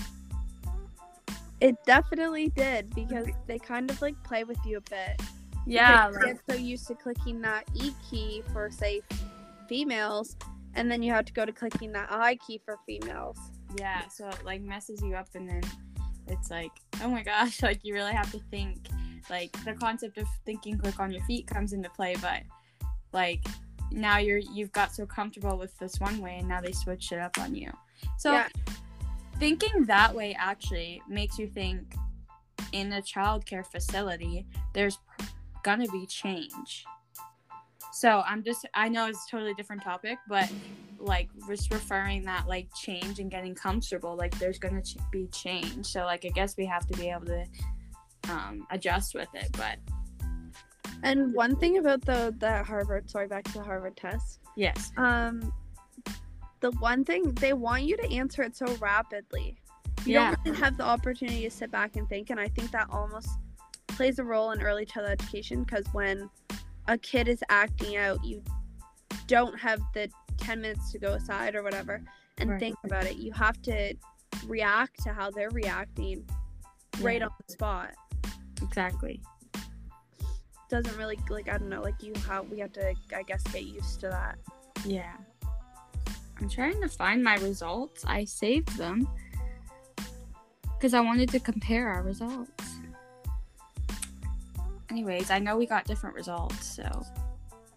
It 1.61 1.77
definitely 1.87 2.51
did 2.51 2.95
because 2.95 3.27
they 3.47 3.59
kind 3.59 3.91
of 3.91 4.01
like 4.03 4.23
play 4.23 4.45
with 4.45 4.59
you 4.67 4.79
a 4.79 4.83
bit. 4.83 5.21
Yeah, 5.67 6.11
you 6.11 6.19
get 6.25 6.41
so 6.49 6.57
used 6.57 6.87
to 6.89 6.95
clicking 6.95 7.41
that 7.43 7.65
E 7.75 7.93
key 8.11 8.43
for 8.53 8.71
say 8.71 9.01
females, 9.69 10.37
and 10.75 10.91
then 10.91 11.03
you 11.03 11.13
have 11.13 11.25
to 11.25 11.33
go 11.33 11.47
to 11.47 11.53
clicking 11.53 11.93
that 11.93 12.09
I 12.11 12.37
key 12.37 12.61
for 12.65 12.79
females. 12.87 13.39
Yeah, 13.77 14.07
so 14.09 14.29
it 14.29 14.45
like 14.45 14.61
messes 14.63 15.03
you 15.03 15.15
up 15.15 15.29
and 15.35 15.49
then 15.49 15.63
it's 16.29 16.51
like, 16.51 16.73
oh 17.03 17.09
my 17.09 17.23
gosh, 17.23 17.63
like 17.63 17.85
you 17.85 17.95
really 17.95 18.13
have 18.13 18.31
to 18.33 18.41
think. 18.51 18.89
Like 19.31 19.53
the 19.65 19.73
concept 19.73 20.19
of 20.19 20.27
thinking 20.45 20.79
quick 20.79 21.01
on 21.01 21.11
your 21.11 21.25
feet 21.25 21.47
comes 21.47 21.73
into 21.73 21.89
play, 21.91 22.15
but 22.21 22.43
like 23.13 23.45
now 23.91 24.19
you're 24.19 24.39
you've 24.39 24.73
got 24.73 24.95
so 24.95 25.07
comfortable 25.07 25.57
with 25.57 25.77
this 25.79 25.99
one 25.99 26.19
way 26.19 26.39
and 26.39 26.49
now 26.49 26.61
they 26.61 26.73
switch 26.73 27.11
it 27.13 27.19
up 27.19 27.39
on 27.39 27.55
you. 27.55 27.71
So 28.19 28.33
Yeah. 28.33 28.49
thinking 29.39 29.85
that 29.87 30.15
way 30.15 30.35
actually 30.39 31.01
makes 31.09 31.39
you 31.39 31.47
think 31.47 31.95
in 32.73 32.93
a 32.93 33.01
childcare 33.01 33.65
facility 33.65 34.47
there's 34.73 34.99
gonna 35.63 35.89
be 35.89 36.07
change. 36.07 36.85
So 37.95 38.23
I'm 38.27 38.43
just 38.43 38.67
I 38.75 38.89
know 38.89 39.07
it's 39.07 39.25
a 39.27 39.31
totally 39.31 39.55
different 39.55 39.83
topic, 39.83 40.19
but 40.29 40.51
like 40.99 41.29
just 41.49 41.73
referring 41.73 42.25
that 42.25 42.49
like 42.49 42.69
change 42.75 43.21
and 43.21 43.31
getting 43.31 43.55
comfortable, 43.55 44.17
like 44.17 44.37
there's 44.41 44.59
gonna 44.59 44.83
ch- 44.83 44.97
be 45.13 45.29
change. 45.29 45.87
So 45.87 46.05
like 46.05 46.25
I 46.25 46.31
guess 46.31 46.57
we 46.57 46.67
have 46.67 46.87
to 46.89 46.99
be 46.99 47.09
able 47.09 47.27
to 47.27 47.45
um, 48.29 48.67
adjust 48.71 49.15
with 49.15 49.29
it. 49.35 49.49
But 49.53 49.79
And 51.05 51.33
one 51.35 51.55
thing 51.57 51.79
about 51.79 52.01
the 52.05 52.35
the 52.39 52.65
Harvard, 52.65 53.09
sorry, 53.09 53.29
back 53.29 53.45
to 53.45 53.53
the 53.53 53.63
Harvard 53.63 53.97
test. 53.97 54.41
yes, 54.57 54.91
Um, 54.97 55.53
the 56.61 56.73
one 56.81 57.05
thing 57.05 57.33
they 57.35 57.53
want 57.53 57.85
you 57.85 57.97
to 57.97 58.11
answer 58.11 58.43
it 58.43 58.57
so 58.57 58.67
rapidly. 58.81 59.57
You 60.05 60.15
Yeah. 60.15 60.31
don't 60.31 60.39
really 60.45 60.59
have 60.59 60.77
the 60.77 60.85
opportunity 60.85 61.43
to 61.43 61.51
sit 61.51 61.71
back 61.71 61.95
and 61.95 62.09
think, 62.09 62.31
and 62.31 62.41
I 62.41 62.49
think 62.49 62.73
that 62.73 62.89
almost 62.91 63.29
plays 63.87 64.19
a 64.19 64.25
role 64.25 64.51
in 64.51 64.61
early 64.63 64.85
childhood 64.85 65.21
education 65.23 65.63
because 65.63 65.87
when 65.93 66.29
a 66.89 66.99
kid 66.99 67.29
is 67.29 67.43
acting 67.49 67.97
out, 67.97 68.23
you 68.25 68.43
don't 69.27 69.59
have 69.59 69.81
the 69.95 70.09
ten 70.37 70.61
minutes 70.61 70.93
to 70.93 70.99
go 70.99 71.13
aside 71.13 71.55
or 71.55 71.63
whatever 71.63 72.03
and 72.39 72.51
Right. 72.51 72.61
think 72.61 72.77
about 72.85 73.05
it. 73.07 73.17
You 73.17 73.33
have 73.33 73.61
to 73.63 73.95
react 74.47 75.03
to 75.05 75.13
how 75.13 75.31
they're 75.31 75.51
reacting 75.51 76.29
right 77.01 77.21
Yeah. 77.21 77.27
on 77.27 77.33
the 77.47 77.53
spot. 77.53 77.95
Exactly. 78.63 79.23
Doesn't 80.69 80.97
really 80.97 81.19
like 81.31 81.49
I 81.49 81.59
don't 81.59 81.69
know, 81.69 81.83
like 81.83 82.03
you 82.03 82.13
have 82.27 82.49
we 82.51 82.59
have 82.59 82.73
to 82.73 82.95
I 83.15 83.23
guess 83.23 83.43
get 83.45 83.63
used 83.65 84.01
to 84.01 84.09
that. 84.09 84.39
Yeah. 84.85 85.17
I'm 86.41 86.49
trying 86.49 86.81
to 86.81 86.89
find 86.89 87.23
my 87.23 87.37
results. 87.37 88.05
I 88.07 88.25
saved 88.25 88.77
them 88.77 89.09
because 90.75 90.93
I 90.93 91.01
wanted 91.01 91.29
to 91.31 91.41
compare 91.41 91.89
our 91.89 92.03
results. 92.03 92.74
Anyways, 94.95 95.33
I 95.33 95.41
know 95.41 95.57
we 95.57 95.67
got 95.67 95.87
different 95.87 96.15
results, 96.15 96.77
so 96.77 96.85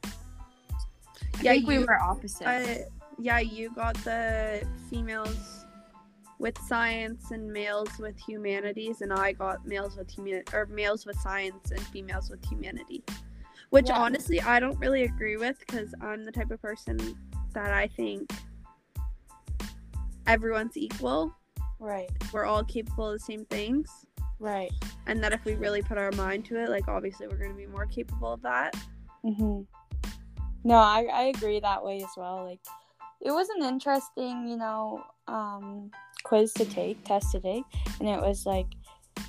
I 0.05 0.09
Yeah, 1.41 1.53
think 1.53 1.67
we 1.67 1.79
you- 1.79 1.85
were 1.87 1.99
opposite. 1.99 2.45
Uh, 2.45 2.77
yeah, 3.17 3.39
you 3.39 3.71
got 3.73 3.95
the 4.03 4.63
females 4.87 5.65
with 6.37 6.55
science 6.67 7.31
and 7.31 7.51
males 7.51 7.89
with 7.97 8.15
humanities, 8.19 9.01
and 9.01 9.11
I 9.11 9.31
got 9.31 9.65
males 9.65 9.97
with 9.97 10.11
human 10.11 10.43
or 10.53 10.67
males 10.67 11.07
with 11.07 11.17
science 11.19 11.71
and 11.71 11.79
females 11.87 12.29
with 12.29 12.45
humanity. 12.45 13.03
Which 13.71 13.89
Yeah. 13.89 13.97
honestly, 13.97 14.39
I 14.39 14.59
don't 14.59 14.77
really 14.77 15.01
agree 15.01 15.37
with 15.37 15.57
because 15.61 15.95
I'm 15.99 16.23
the 16.23 16.31
type 16.31 16.51
of 16.51 16.61
person 16.61 16.99
that 17.53 17.73
I 17.73 17.87
think 17.87 18.31
everyone's 20.27 20.77
equal. 20.77 21.33
right, 21.79 22.11
We're 22.31 22.45
all 22.45 22.63
capable 22.63 23.07
of 23.09 23.13
the 23.13 23.25
same 23.25 23.45
things, 23.45 24.05
right. 24.39 24.71
and 25.05 25.23
that 25.23 25.33
if 25.33 25.43
we 25.45 25.55
really 25.55 25.81
put 25.81 25.97
our 25.97 26.11
mind 26.13 26.45
to 26.45 26.61
it, 26.61 26.69
like 26.69 26.87
obviously 26.87 27.27
we're 27.27 27.37
going 27.37 27.51
to 27.51 27.57
be 27.57 27.67
more 27.67 27.85
capable 27.85 28.33
of 28.33 28.41
that. 28.41 28.75
hmm 29.23 29.61
No, 30.63 30.75
I, 30.75 31.07
I 31.11 31.21
agree 31.35 31.59
that 31.59 31.83
way 31.83 31.97
as 31.97 32.09
well. 32.17 32.43
Like, 32.45 32.59
it 33.21 33.31
was 33.31 33.47
an 33.49 33.63
interesting, 33.63 34.47
you 34.47 34.57
know, 34.57 35.03
um, 35.27 35.89
quiz 36.23 36.53
to 36.53 36.65
take, 36.65 37.03
test 37.03 37.31
to 37.31 37.39
take, 37.39 37.63
and 37.99 38.07
it 38.07 38.19
was 38.21 38.45
like 38.45 38.67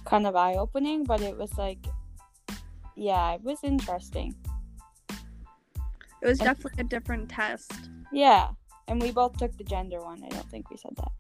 kind 0.05 0.27
of 0.27 0.37
eye 0.37 0.55
opening, 0.55 1.05
but 1.05 1.21
it 1.23 1.37
was 1.37 1.57
like, 1.57 1.79
yeah, 2.97 3.33
it 3.33 3.43
was 3.43 3.59
interesting. 3.63 4.35
It 6.21 6.27
was 6.27 6.41
And- 6.41 6.49
definitely 6.49 6.81
a 6.83 6.85
different 6.85 7.29
test. 7.31 7.73
Yeah, 8.13 8.49
and 8.89 9.01
we 9.01 9.13
both 9.13 9.37
took 9.37 9.57
the 9.57 9.65
gender 9.65 10.01
one. 10.03 10.23
I 10.25 10.29
don't 10.29 10.51
think 10.51 10.71
we 10.71 10.77
said 10.77 10.97
that. 10.97 11.13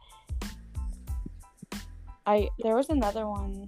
I 2.28 2.48
there 2.62 2.76
was 2.76 2.90
another 2.90 3.26
one. 3.26 3.66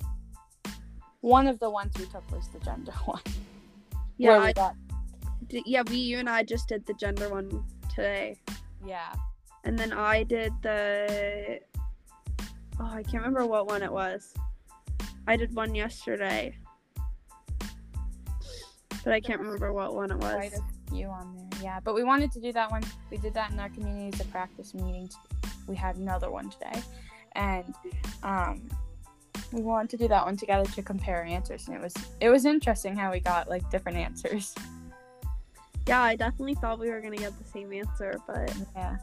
One 1.22 1.46
of 1.46 1.58
the 1.60 1.70
ones 1.70 1.92
we 1.98 2.04
took 2.06 2.30
was 2.30 2.48
the 2.48 2.58
gender 2.60 2.92
one. 3.04 3.22
Yeah, 4.18 4.30
where 4.32 4.40
we 4.40 4.46
I 4.48 4.52
got, 4.52 4.74
d- 5.48 5.62
yeah, 5.66 5.82
we 5.90 5.96
you 5.96 6.18
and 6.18 6.28
I 6.28 6.42
just 6.42 6.68
did 6.68 6.84
the 6.86 6.94
gender 6.94 7.28
one 7.30 7.64
today. 7.94 8.38
yeah, 8.86 9.12
And 9.64 9.78
then 9.78 9.92
I 9.92 10.22
did 10.24 10.52
the 10.62 11.60
Oh, 12.78 12.90
I 12.92 13.02
can't 13.02 13.22
remember 13.24 13.46
what 13.46 13.66
one 13.66 13.82
it 13.82 13.92
was. 13.92 14.32
I 15.26 15.36
did 15.36 15.54
one 15.54 15.74
yesterday. 15.74 16.56
But 19.04 19.12
I 19.14 19.20
can't 19.20 19.40
remember 19.40 19.72
what 19.72 19.94
one 19.94 20.10
it 20.10 20.18
was. 20.18 20.34
quite 20.34 20.52
a 20.52 20.62
few 20.90 21.06
on 21.06 21.34
there. 21.36 21.62
Yeah, 21.62 21.80
but 21.82 21.94
we 21.94 22.04
wanted 22.04 22.30
to 22.32 22.40
do 22.40 22.52
that 22.52 22.70
one. 22.70 22.82
We 23.10 23.16
did 23.18 23.32
that 23.34 23.50
in 23.52 23.58
our 23.60 23.70
communities 23.70 24.20
of 24.20 24.30
practice 24.30 24.74
meeting. 24.74 25.08
We 25.66 25.76
had 25.76 25.96
another 25.96 26.30
one 26.30 26.50
today, 26.50 26.82
and 27.34 27.74
um, 28.22 28.68
we 29.52 29.62
wanted 29.62 29.90
to 29.90 29.96
do 29.96 30.08
that 30.08 30.24
one 30.24 30.36
together 30.36 30.68
to 30.70 30.82
compare 30.82 31.24
answers. 31.24 31.66
And 31.66 31.76
it 31.76 31.82
was 31.82 31.94
it 32.20 32.28
was 32.28 32.44
interesting 32.44 32.96
how 32.96 33.10
we 33.10 33.20
got 33.20 33.48
like 33.48 33.68
different 33.70 33.98
answers. 33.98 34.54
Yeah, 35.86 36.02
I 36.02 36.14
definitely 36.14 36.54
thought 36.54 36.78
we 36.78 36.90
were 36.90 37.00
gonna 37.00 37.16
get 37.16 37.36
the 37.38 37.44
same 37.44 37.72
answer, 37.72 38.20
but 38.26 38.52
Yeah. 38.76 38.96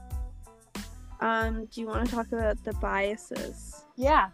um 1.19 1.65
do 1.65 1.81
you 1.81 1.87
wanna 1.87 2.05
talk 2.05 2.31
about 2.31 2.63
the 2.63 2.73
biases? 2.73 3.83
Yeah. 3.95 4.29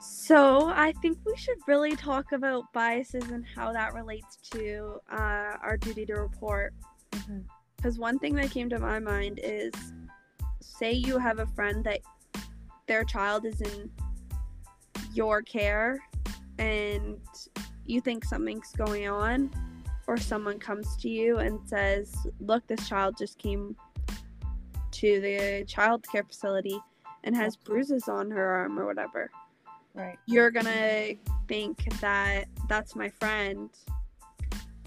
So 0.00 0.66
I 0.68 0.92
think 1.02 1.18
we 1.26 1.36
should 1.36 1.58
really 1.66 1.96
talk 1.96 2.32
about 2.32 2.72
biases 2.72 3.30
and 3.30 3.44
how 3.44 3.72
that 3.72 3.94
relates 3.94 4.36
to 4.52 5.00
uh, 5.10 5.56
our 5.60 5.76
duty 5.76 6.06
to 6.06 6.14
report. 6.14 6.72
Because 7.76 7.98
one 7.98 8.16
thing 8.20 8.36
that 8.36 8.50
came 8.50 8.68
to 8.70 8.78
my 8.78 9.00
mind 9.00 9.40
is 9.42 9.72
say 10.80 10.92
you 10.92 11.18
have 11.18 11.38
a 11.38 11.46
friend 11.46 11.84
that 11.84 12.00
their 12.88 13.04
child 13.04 13.44
is 13.44 13.60
in 13.60 13.90
your 15.12 15.42
care 15.42 16.00
and 16.58 17.18
you 17.86 18.00
think 18.00 18.24
something's 18.24 18.72
going 18.72 19.08
on, 19.08 19.50
or 20.06 20.16
someone 20.16 20.58
comes 20.58 20.96
to 20.96 21.08
you 21.08 21.38
and 21.38 21.58
says, 21.68 22.14
Look, 22.40 22.66
this 22.66 22.88
child 22.88 23.16
just 23.18 23.38
came 23.38 23.76
to 24.92 25.20
the 25.20 25.64
child 25.66 26.04
care 26.10 26.24
facility 26.24 26.78
and 27.24 27.36
has 27.36 27.56
bruises 27.56 28.08
on 28.08 28.30
her 28.30 28.44
arm 28.44 28.78
or 28.78 28.86
whatever 28.86 29.30
Right. 29.94 30.18
you're 30.26 30.50
gonna 30.50 31.14
think 31.48 31.84
that 32.00 32.46
that's 32.68 32.94
my 32.96 33.08
friend 33.08 33.70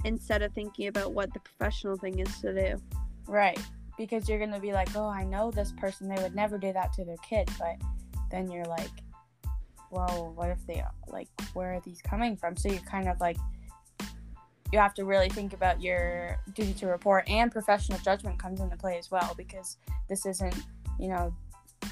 instead 0.06 0.42
of 0.42 0.52
thinking 0.54 0.88
about 0.88 1.14
what 1.14 1.34
the 1.34 1.40
professional 1.40 1.98
thing 1.98 2.20
is 2.20 2.40
to 2.42 2.54
do. 2.54 2.82
Right. 3.28 3.60
Because 3.98 4.28
you're 4.28 4.40
gonna 4.40 4.60
be 4.60 4.74
like, 4.74 4.96
oh, 4.96 5.08
I 5.08 5.24
know 5.24 5.52
this 5.52 5.72
person. 5.74 6.08
They 6.08 6.22
would 6.22 6.36
never 6.36 6.58
do 6.58 6.74
that 6.74 6.94
to 6.94 7.06
their 7.06 7.18
kid. 7.18 7.50
But 7.60 7.76
then 8.32 8.50
you're 8.50 8.66
like, 8.66 8.90
well, 9.92 10.34
what 10.36 10.50
if 10.50 10.66
they 10.66 10.84
like? 11.08 11.28
Where 11.54 11.76
are 11.76 11.82
these 11.82 12.02
coming 12.02 12.36
from? 12.36 12.58
So 12.58 12.70
you 12.70 12.80
kind 12.80 13.08
of 13.08 13.20
like, 13.20 13.38
you 14.72 14.80
have 14.80 14.96
to 14.96 15.06
really 15.06 15.30
think 15.30 15.54
about 15.54 15.82
your 15.82 16.40
duty 16.54 16.74
to 16.74 16.88
report 16.88 17.30
and 17.30 17.52
professional 17.52 18.00
judgment 18.00 18.40
comes 18.40 18.60
into 18.60 18.76
play 18.76 18.98
as 18.98 19.12
well 19.12 19.36
because 19.38 19.78
this 20.10 20.26
isn't, 20.26 20.56
you 21.00 21.10
know, 21.10 21.32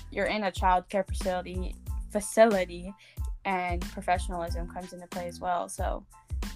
you're 0.09 0.25
in 0.25 0.45
a 0.45 0.51
child 0.51 0.89
care 0.89 1.03
facility 1.03 1.75
facility, 2.11 2.93
and 3.45 3.81
professionalism 3.93 4.67
comes 4.67 4.93
into 4.93 5.07
play 5.07 5.27
as 5.27 5.39
well. 5.39 5.67
So 5.67 6.05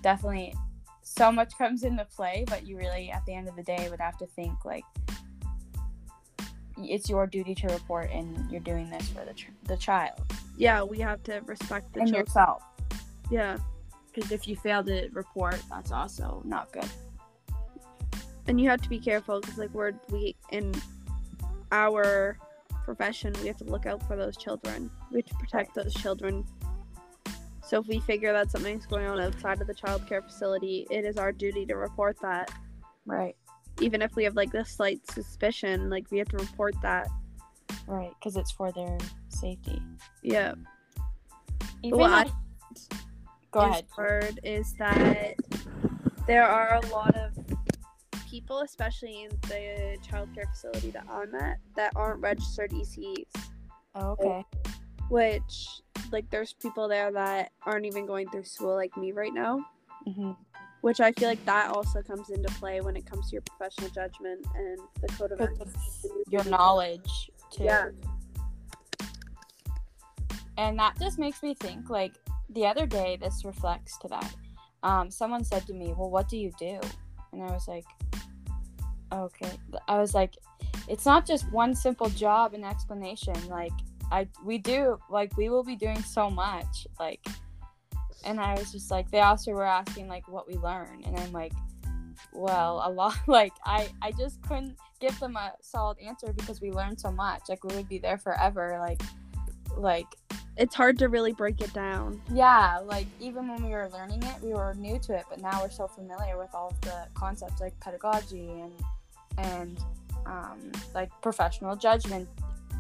definitely 0.04 0.54
so 1.02 1.32
much 1.32 1.58
comes 1.58 1.84
into 1.84 2.06
play, 2.06 2.46
but 2.48 2.68
you 2.68 2.78
really, 2.78 3.10
at 3.12 3.26
the 3.26 3.34
end 3.34 3.48
of 3.48 3.56
the 3.56 3.64
day, 3.64 3.88
would 3.90 4.02
have 4.02 4.18
to 4.18 4.28
think 4.28 4.66
like 4.66 4.84
it's 6.78 7.10
your 7.10 7.26
duty 7.28 7.56
to 7.56 7.68
report, 7.68 8.10
and 8.12 8.50
you're 8.52 8.62
doing 8.62 8.90
this 8.90 9.08
for 9.10 9.24
the 9.26 9.34
ch- 9.34 9.50
the 9.64 9.78
child 9.78 10.20
Yeah, 10.58 10.84
we 10.84 11.00
have 11.00 11.24
to 11.24 11.40
respect 11.46 11.94
the 11.94 12.02
and 12.02 12.10
children. 12.10 12.26
yourself. 12.26 12.64
Yeah, 13.32 13.58
Because 14.14 14.32
if 14.32 14.48
you 14.48 14.56
fail 14.56 14.84
to 14.84 15.10
report, 15.14 15.62
that's 15.70 15.92
also 15.92 16.42
not 16.46 16.72
good. 16.72 16.90
and 18.48 18.62
you 18.62 18.70
have 18.70 18.82
to 18.82 18.90
be 18.90 19.00
careful 19.00 19.42
because 19.42 19.58
like 19.58 19.74
we're 19.74 19.94
we 20.12 20.36
in 20.52 20.72
our 21.72 22.38
profession 22.86 23.34
we 23.42 23.48
have 23.48 23.58
to 23.58 23.64
look 23.64 23.86
out 23.88 24.02
for 24.08 24.16
those 24.16 24.38
children. 24.38 24.92
We 25.12 25.18
have 25.22 25.26
to 25.26 25.36
protect 25.36 25.74
those 25.74 25.94
children. 25.96 26.46
So 27.66 27.80
if 27.80 27.88
we 27.88 28.00
figure 28.02 28.32
that 28.34 28.52
something's 28.52 28.86
going 28.86 29.08
on 29.08 29.20
outside 29.20 29.60
of 29.60 29.66
the 29.66 29.74
child 29.74 30.06
care 30.08 30.22
facility, 30.22 30.86
it 30.92 31.04
is 31.04 31.18
our 31.18 31.32
duty 31.32 31.66
to 31.66 31.76
report 31.76 32.18
that. 32.22 32.52
Right. 33.08 33.36
Even 33.82 34.02
if 34.02 34.16
we 34.16 34.24
have 34.24 34.36
like 34.36 34.52
this 34.52 34.70
slight 34.70 35.06
suspicion, 35.12 35.90
like 35.90 36.10
we 36.12 36.18
have 36.18 36.30
to 36.30 36.38
report 36.38 36.76
that. 36.82 37.08
Right. 37.88 38.12
Because 38.20 38.36
it's 38.38 38.52
for 38.52 38.72
their 38.72 38.98
safety. 39.30 39.82
Yeah. 40.24 40.54
Even 41.84 42.00
Well, 42.00 42.14
I- 42.14 42.32
go 43.52 43.60
ahead. 43.62 43.86
heard 43.96 44.40
is 44.44 44.74
that 44.74 45.36
there 46.28 46.44
are 46.48 46.76
a 46.76 46.86
lot 46.88 47.16
of 47.16 47.34
people, 48.28 48.62
especially 48.62 49.24
in 49.24 49.30
the 49.44 49.98
childcare 50.06 50.50
facility 50.52 50.92
that 50.92 51.06
I'm 51.10 51.34
at, 51.36 51.58
that 51.76 51.92
aren't 51.96 52.22
registered 52.22 52.72
ECEs. 52.74 53.26
Oh, 53.96 54.18
okay. 54.20 54.44
Which, 55.10 55.68
like, 56.12 56.30
there's 56.32 56.54
people 56.54 56.88
there 56.88 57.12
that 57.12 57.52
aren't 57.66 57.86
even 57.86 58.06
going 58.06 58.28
through 58.30 58.44
school 58.46 58.74
like 58.76 58.96
me 58.98 59.12
right 59.12 59.34
now. 59.34 59.66
hmm 60.06 60.32
Which 60.86 61.02
I 61.02 61.14
feel 61.14 61.30
like 61.30 61.44
that 61.46 61.72
also 61.72 62.04
comes 62.04 62.30
into 62.30 62.48
play 62.60 62.80
when 62.80 62.96
it 62.96 63.08
comes 63.08 63.32
to 63.32 63.34
your 63.34 63.42
professional 63.42 63.90
judgment 63.90 64.46
and 64.54 64.78
the 65.02 65.08
code 65.16 65.32
of 65.32 65.42
ethics. 65.42 66.06
Your 66.30 66.44
knowledge 66.44 67.32
too. 67.52 67.64
Yeah. 67.64 67.90
And 70.60 70.78
that 70.78 70.94
just 71.00 71.18
makes 71.18 71.42
me 71.42 71.56
think 71.56 71.90
like 71.90 72.14
the 72.52 72.68
other 72.68 72.86
day, 72.86 73.18
this 73.20 73.44
reflects 73.44 73.98
to 73.98 74.08
that. 74.10 74.36
Um, 74.84 75.10
someone 75.10 75.44
said 75.44 75.66
to 75.66 75.74
me, 75.74 75.96
Well, 75.98 76.12
what 76.12 76.30
do 76.30 76.38
you 76.38 76.52
do? 76.60 76.80
And 77.34 77.42
I 77.42 77.52
was 77.52 77.68
like, 77.68 77.86
Okay. 79.12 79.54
I 79.88 79.98
was 79.98 80.14
like, 80.14 80.36
It's 80.88 81.08
not 81.08 81.26
just 81.26 81.52
one 81.52 81.74
simple 81.74 82.10
job 82.12 82.54
and 82.54 82.64
explanation. 82.64 83.34
Like, 83.50 83.74
I, 84.12 84.28
we 84.44 84.60
do, 84.60 85.00
like, 85.10 85.36
we 85.36 85.50
will 85.50 85.64
be 85.64 85.76
doing 85.76 86.04
so 86.04 86.30
much. 86.30 86.86
Like, 87.00 87.26
and 88.26 88.40
I 88.40 88.56
was 88.56 88.72
just 88.72 88.92
like, 88.92 89.10
they 89.12 89.22
also 89.22 89.52
were 89.52 89.66
asking, 89.66 90.08
like, 90.08 90.28
what 90.28 90.48
we 90.48 90.56
learn. 90.58 91.04
And 91.06 91.18
I'm 91.18 91.32
like, 91.32 91.54
well, 92.34 92.82
a 92.86 92.90
lot. 92.90 93.16
Like, 93.28 93.54
I, 93.66 93.90
I 94.02 94.12
just 94.12 94.42
couldn't 94.42 94.78
give 95.00 95.18
them 95.20 95.36
a 95.36 95.54
solid 95.62 95.98
answer 96.00 96.34
because 96.34 96.62
we 96.62 96.72
learned 96.72 97.00
so 97.00 97.12
much. 97.12 97.44
Like, 97.50 97.64
we 97.64 97.76
would 97.76 97.90
be 97.90 98.00
there 98.00 98.18
forever. 98.18 98.78
Like, 98.80 99.02
like 99.78 100.08
It's 100.58 100.74
hard 100.74 100.98
to 101.00 101.10
really 101.10 101.34
break 101.34 101.62
it 101.62 101.74
down. 101.74 102.22
yeah, 102.34 102.80
like 102.84 103.08
even 103.20 103.48
when 103.48 103.64
we 103.64 103.72
were 103.72 103.90
learning 103.90 104.24
it, 104.24 104.42
we 104.42 104.54
were 104.54 104.74
new 104.76 104.98
to 105.00 105.14
it, 105.14 105.26
but 105.30 105.42
now 105.42 105.62
we're 105.62 105.70
so 105.70 105.88
familiar 105.88 106.38
with 106.38 106.54
all 106.54 106.70
of 106.70 106.82
the 106.82 107.08
concepts 107.14 107.60
like 107.60 107.78
pedagogy 107.82 108.48
and 108.62 108.72
and 109.38 109.84
um, 110.26 110.72
like 110.94 111.10
professional 111.22 111.76
judgment. 111.76 112.28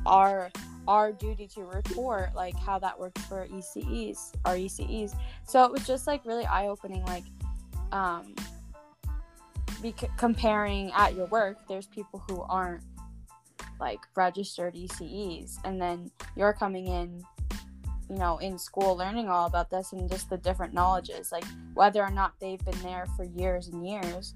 Our 0.05 0.51
our 0.87 1.11
duty 1.11 1.47
to 1.47 1.63
report 1.63 2.35
like 2.35 2.57
how 2.57 2.79
that 2.79 2.99
works 2.99 3.21
for 3.23 3.47
ECEs, 3.47 4.33
our 4.45 4.55
ECEs. 4.55 5.15
So 5.45 5.63
it 5.65 5.71
was 5.71 5.85
just 5.85 6.07
like 6.07 6.25
really 6.25 6.45
eye 6.45 6.67
opening, 6.67 7.03
like 7.05 7.23
um, 7.91 8.35
comparing 10.17 10.91
at 10.91 11.15
your 11.15 11.27
work. 11.27 11.57
There's 11.67 11.87
people 11.87 12.23
who 12.27 12.41
aren't 12.41 12.83
like 13.79 13.99
registered 14.15 14.75
ECEs, 14.75 15.57
and 15.63 15.81
then 15.81 16.11
you're 16.35 16.53
coming 16.53 16.87
in, 16.87 17.23
you 18.09 18.15
know, 18.15 18.37
in 18.37 18.57
school 18.57 18.95
learning 18.95 19.29
all 19.29 19.45
about 19.45 19.69
this 19.69 19.91
and 19.91 20.09
just 20.09 20.29
the 20.29 20.37
different 20.37 20.73
knowledges, 20.73 21.31
like 21.31 21.45
whether 21.73 22.01
or 22.01 22.11
not 22.11 22.33
they've 22.39 22.63
been 22.63 22.81
there 22.81 23.05
for 23.15 23.25
years 23.25 23.67
and 23.67 23.87
years. 23.87 24.33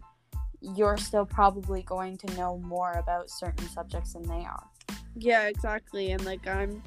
You're 0.61 0.97
still 0.97 1.25
probably 1.25 1.83
going 1.83 2.17
to 2.17 2.35
know 2.35 2.57
more 2.57 2.91
about 2.93 3.29
certain 3.29 3.65
subjects 3.69 4.13
than 4.13 4.23
they 4.23 4.43
are. 4.45 4.67
Yeah, 5.15 5.47
exactly. 5.47 6.11
And 6.11 6.23
like 6.25 6.47
I'm 6.47 6.81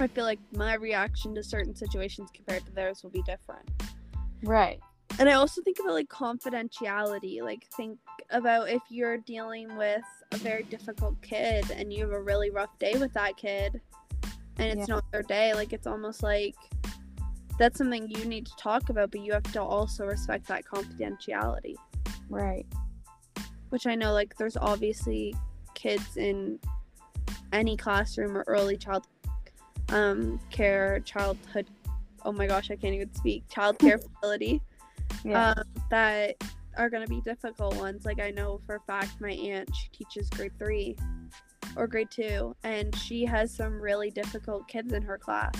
I 0.00 0.06
feel 0.06 0.24
like 0.24 0.38
my 0.54 0.74
reaction 0.74 1.34
to 1.34 1.42
certain 1.42 1.74
situations 1.74 2.30
compared 2.32 2.64
to 2.66 2.72
theirs 2.72 3.02
will 3.02 3.10
be 3.10 3.22
different. 3.22 3.68
Right. 4.44 4.78
And 5.18 5.28
I 5.28 5.32
also 5.32 5.60
think 5.62 5.78
about 5.80 5.94
like 5.94 6.08
confidentiality. 6.08 7.42
Like 7.42 7.66
think 7.76 7.98
about 8.30 8.68
if 8.68 8.82
you're 8.90 9.18
dealing 9.18 9.76
with 9.76 10.04
a 10.32 10.36
very 10.36 10.62
difficult 10.64 11.20
kid 11.22 11.70
and 11.72 11.92
you 11.92 12.04
have 12.04 12.12
a 12.12 12.22
really 12.22 12.50
rough 12.50 12.78
day 12.78 12.94
with 12.98 13.12
that 13.14 13.36
kid 13.36 13.80
and 14.58 14.78
it's 14.78 14.88
Yeah. 14.88 14.96
not 14.96 15.10
their 15.10 15.22
day, 15.22 15.54
like 15.54 15.72
it's 15.72 15.86
almost 15.86 16.22
like 16.22 16.54
that's 17.58 17.76
something 17.78 18.08
you 18.08 18.24
need 18.24 18.46
to 18.46 18.54
talk 18.56 18.88
about, 18.88 19.10
but 19.10 19.20
you 19.20 19.32
have 19.32 19.42
to 19.52 19.60
also 19.60 20.06
respect 20.06 20.46
that 20.46 20.64
confidentiality. 20.64 21.74
Right. 22.28 22.66
Which 23.70 23.86
I 23.86 23.96
know 23.96 24.12
like 24.12 24.36
there's 24.36 24.56
obviously 24.56 25.34
kids 25.74 26.16
in 26.16 26.60
any 27.52 27.76
classroom 27.76 28.36
or 28.36 28.44
early 28.46 28.76
child 28.76 29.06
um 29.90 30.38
care 30.50 31.00
childhood 31.00 31.66
oh 32.24 32.32
my 32.32 32.46
gosh, 32.46 32.70
I 32.70 32.76
can't 32.76 32.94
even 32.94 33.14
speak. 33.14 33.48
Child 33.48 33.78
care 33.78 33.98
facility 34.20 34.60
Yeah. 35.24 35.50
um, 35.56 35.62
that 35.90 36.34
are 36.76 36.90
going 36.90 37.02
to 37.02 37.08
be 37.08 37.20
difficult 37.22 37.76
ones. 37.76 38.04
Like 38.04 38.20
I 38.20 38.30
know 38.32 38.60
for 38.66 38.74
a 38.74 38.80
fact 38.80 39.20
my 39.20 39.30
aunt 39.30 39.70
she 39.74 39.88
teaches 39.90 40.28
grade 40.28 40.52
three 40.58 40.96
or 41.76 41.86
grade 41.86 42.10
two, 42.10 42.54
and 42.64 42.94
she 42.96 43.24
has 43.24 43.54
some 43.54 43.80
really 43.80 44.10
difficult 44.10 44.66
kids 44.68 44.92
in 44.92 45.00
her 45.02 45.16
class. 45.16 45.54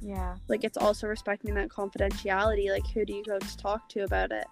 yeah. 0.00 0.36
Like 0.48 0.64
it's 0.64 0.78
also 0.78 1.08
respecting 1.08 1.52
that 1.56 1.68
confidentiality. 1.68 2.70
Like 2.70 2.86
who 2.94 3.04
do 3.04 3.12
you 3.12 3.24
go 3.24 3.38
to 3.38 3.56
talk 3.58 3.88
to 3.90 4.04
about 4.04 4.30
it? 4.32 4.46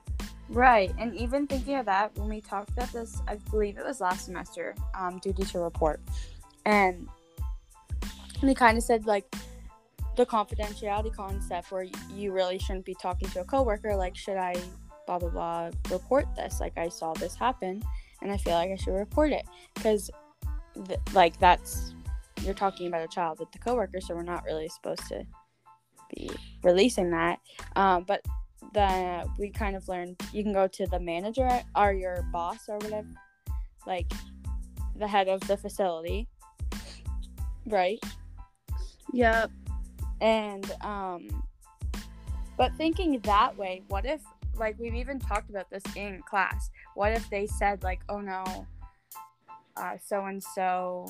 Right. 0.49 0.93
And 0.99 1.15
even 1.15 1.47
thinking 1.47 1.77
of 1.77 1.87
that, 1.87 2.15
when 2.19 2.29
we 2.29 2.41
talked 2.43 2.71
about 2.71 2.93
this, 2.93 3.23
I 3.27 3.37
believe 3.51 3.79
it 3.79 3.85
was 3.87 4.01
last 4.01 4.27
semester, 4.27 4.75
um, 4.99 5.19
duty 5.21 5.45
to 5.45 5.61
report. 5.61 6.01
And 6.65 7.09
they 8.43 8.55
kind 8.55 8.79
of 8.79 8.85
said, 8.85 9.07
like, 9.07 9.25
the 10.17 10.27
confidentiality 10.27 11.15
concept 11.15 11.73
where 11.73 11.87
you 12.15 12.33
really 12.33 12.59
shouldn't 12.59 12.85
be 12.85 12.95
talking 12.95 13.29
to 13.31 13.41
a 13.41 13.45
coworker, 13.45 13.97
like, 13.97 14.17
should 14.17 14.37
I, 14.37 14.55
blah, 15.07 15.19
blah, 15.19 15.31
blah, 15.31 15.71
report 15.91 16.27
this? 16.37 16.61
Like, 16.61 16.77
I 16.77 16.89
saw 16.89 17.15
this 17.15 17.35
happen 17.35 17.83
and 18.21 18.31
I 18.31 18.37
feel 18.37 18.55
like 18.55 18.71
I 18.71 18.77
should 18.77 18.95
report 18.95 19.33
it. 19.33 19.47
Because, 19.75 20.11
th- 20.87 21.01
like, 21.13 21.39
that's, 21.39 21.95
you're 22.43 22.55
talking 22.55 22.87
about 22.87 23.03
a 23.03 23.09
child 23.09 23.39
with 23.39 23.51
the 23.53 23.59
coworker, 23.59 24.01
so 24.01 24.15
we're 24.15 24.23
not 24.23 24.45
really 24.45 24.69
supposed 24.69 25.07
to 25.09 25.25
be 26.15 26.31
releasing 26.63 27.11
that. 27.11 27.39
Um, 27.77 28.05
but 28.07 28.25
that 28.75 29.27
we 29.39 29.51
kind 29.51 29.77
of 29.77 29.87
learned 29.89 30.17
you 30.33 30.43
can 30.43 30.53
go 30.53 30.67
to 30.67 30.87
the 30.87 31.01
manager 31.01 31.63
or 31.77 31.93
your 31.93 32.23
boss 32.33 32.69
or 32.69 32.79
whatever 32.79 33.09
like 33.87 34.11
the 34.97 35.07
head 35.07 35.29
of 35.29 35.41
the 35.43 35.57
facility 35.57 36.29
right. 37.67 38.03
Yep. 39.13 39.51
and 40.21 40.71
um 40.81 41.45
but 42.57 42.73
thinking 42.77 43.19
that 43.21 43.57
way 43.57 43.83
what 43.89 44.07
if 44.07 44.21
like 44.57 44.79
we've 44.79 44.95
even 44.95 45.19
talked 45.19 45.51
about 45.51 45.71
this 45.71 45.83
in 45.97 46.23
class. 46.23 46.71
What 46.95 47.13
if 47.13 47.29
they 47.31 47.47
said 47.47 47.83
like 47.83 48.01
oh 48.09 48.21
no 48.21 48.67
uh 49.77 49.97
so 50.05 50.25
and 50.27 50.43
so 50.43 51.07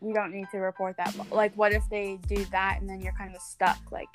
we 0.00 0.12
don't 0.12 0.32
need 0.32 0.46
to 0.52 0.58
report 0.58 0.96
that. 0.96 1.14
Like 1.30 1.54
what 1.56 1.72
if 1.72 1.88
they 1.90 2.18
do 2.26 2.44
that 2.46 2.78
and 2.80 2.88
then 2.88 3.00
you're 3.00 3.12
kind 3.12 3.34
of 3.34 3.42
stuck 3.42 3.78
like 3.90 4.08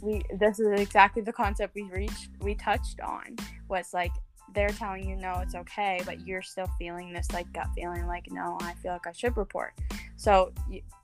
we 0.00 0.22
this 0.38 0.58
is 0.58 0.80
exactly 0.80 1.22
the 1.22 1.32
concept 1.32 1.74
we 1.74 1.82
reached 1.82 2.30
we 2.40 2.54
touched 2.54 3.00
on 3.00 3.36
was 3.68 3.92
like 3.92 4.12
they're 4.54 4.68
telling 4.70 5.08
you 5.08 5.16
no 5.16 5.38
it's 5.40 5.54
okay 5.54 6.00
but 6.04 6.26
you're 6.26 6.42
still 6.42 6.68
feeling 6.78 7.12
this 7.12 7.30
like 7.32 7.50
gut 7.52 7.66
feeling 7.74 8.06
like 8.06 8.30
no 8.30 8.58
i 8.62 8.74
feel 8.74 8.92
like 8.92 9.06
i 9.06 9.12
should 9.12 9.36
report 9.36 9.74
so 10.16 10.52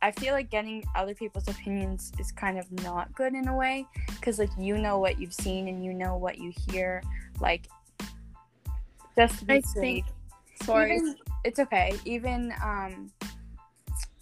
I 0.02 0.10
feel 0.10 0.34
like 0.34 0.50
getting 0.50 0.84
other 0.94 1.14
people's 1.14 1.48
opinions 1.48 2.12
is 2.20 2.30
kind 2.30 2.58
of 2.58 2.70
not 2.82 3.14
good 3.14 3.32
in 3.32 3.48
a 3.48 3.56
way 3.56 3.86
because 4.08 4.38
like 4.38 4.50
you 4.58 4.76
know 4.76 4.98
what 4.98 5.18
you've 5.18 5.32
seen 5.32 5.68
and 5.68 5.82
you 5.82 5.94
know 5.94 6.18
what 6.18 6.36
you 6.36 6.52
hear 6.70 7.02
like 7.40 7.66
just 9.16 9.44
I 9.48 9.60
safe 9.60 9.74
think- 9.74 10.06
sorry. 10.62 10.96
even, 10.96 11.16
it's 11.44 11.58
okay. 11.58 11.94
Even 12.04 12.52
um, 12.62 13.10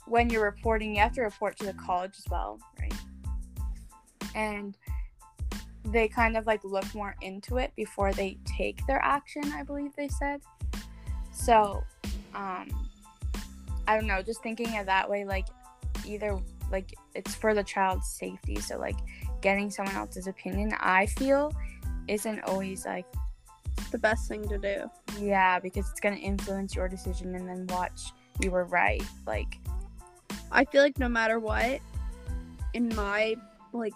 when 0.06 0.30
you're 0.30 0.44
reporting, 0.44 0.94
you 0.94 1.02
have 1.02 1.12
to 1.14 1.22
report 1.22 1.58
to 1.58 1.66
the 1.66 1.72
college 1.74 2.14
as 2.18 2.24
well, 2.30 2.60
right? 2.80 2.94
And 4.34 4.76
they 5.86 6.08
kind 6.08 6.36
of 6.36 6.46
like 6.46 6.64
look 6.64 6.92
more 6.94 7.14
into 7.20 7.58
it 7.58 7.72
before 7.76 8.12
they 8.12 8.38
take 8.44 8.86
their 8.86 9.02
action. 9.02 9.44
I 9.52 9.62
believe 9.62 9.94
they 9.96 10.08
said. 10.08 10.40
So, 11.32 11.82
um, 12.34 12.88
I 13.86 13.96
don't 13.96 14.06
know. 14.06 14.22
Just 14.22 14.42
thinking 14.42 14.78
of 14.78 14.86
that 14.86 15.08
way, 15.08 15.24
like 15.24 15.46
either 16.06 16.38
like 16.70 16.94
it's 17.14 17.34
for 17.34 17.54
the 17.54 17.64
child's 17.64 18.08
safety. 18.08 18.56
So 18.56 18.78
like 18.78 18.96
getting 19.40 19.70
someone 19.70 19.94
else's 19.96 20.26
opinion, 20.26 20.72
I 20.78 21.06
feel, 21.06 21.52
isn't 22.08 22.40
always 22.44 22.86
like 22.86 23.06
the 23.90 23.98
best 23.98 24.28
thing 24.28 24.48
to 24.48 24.58
do. 24.58 24.90
yeah, 25.20 25.58
because 25.58 25.88
it's 25.90 26.00
gonna 26.00 26.16
influence 26.16 26.74
your 26.74 26.88
decision 26.88 27.34
and 27.34 27.48
then 27.48 27.66
watch 27.68 28.12
you 28.40 28.50
were 28.50 28.64
right. 28.64 29.02
Like, 29.26 29.58
I 30.50 30.64
feel 30.64 30.82
like 30.82 30.98
no 30.98 31.08
matter 31.08 31.38
what, 31.38 31.80
in 32.72 32.94
my 32.94 33.36
like, 33.72 33.94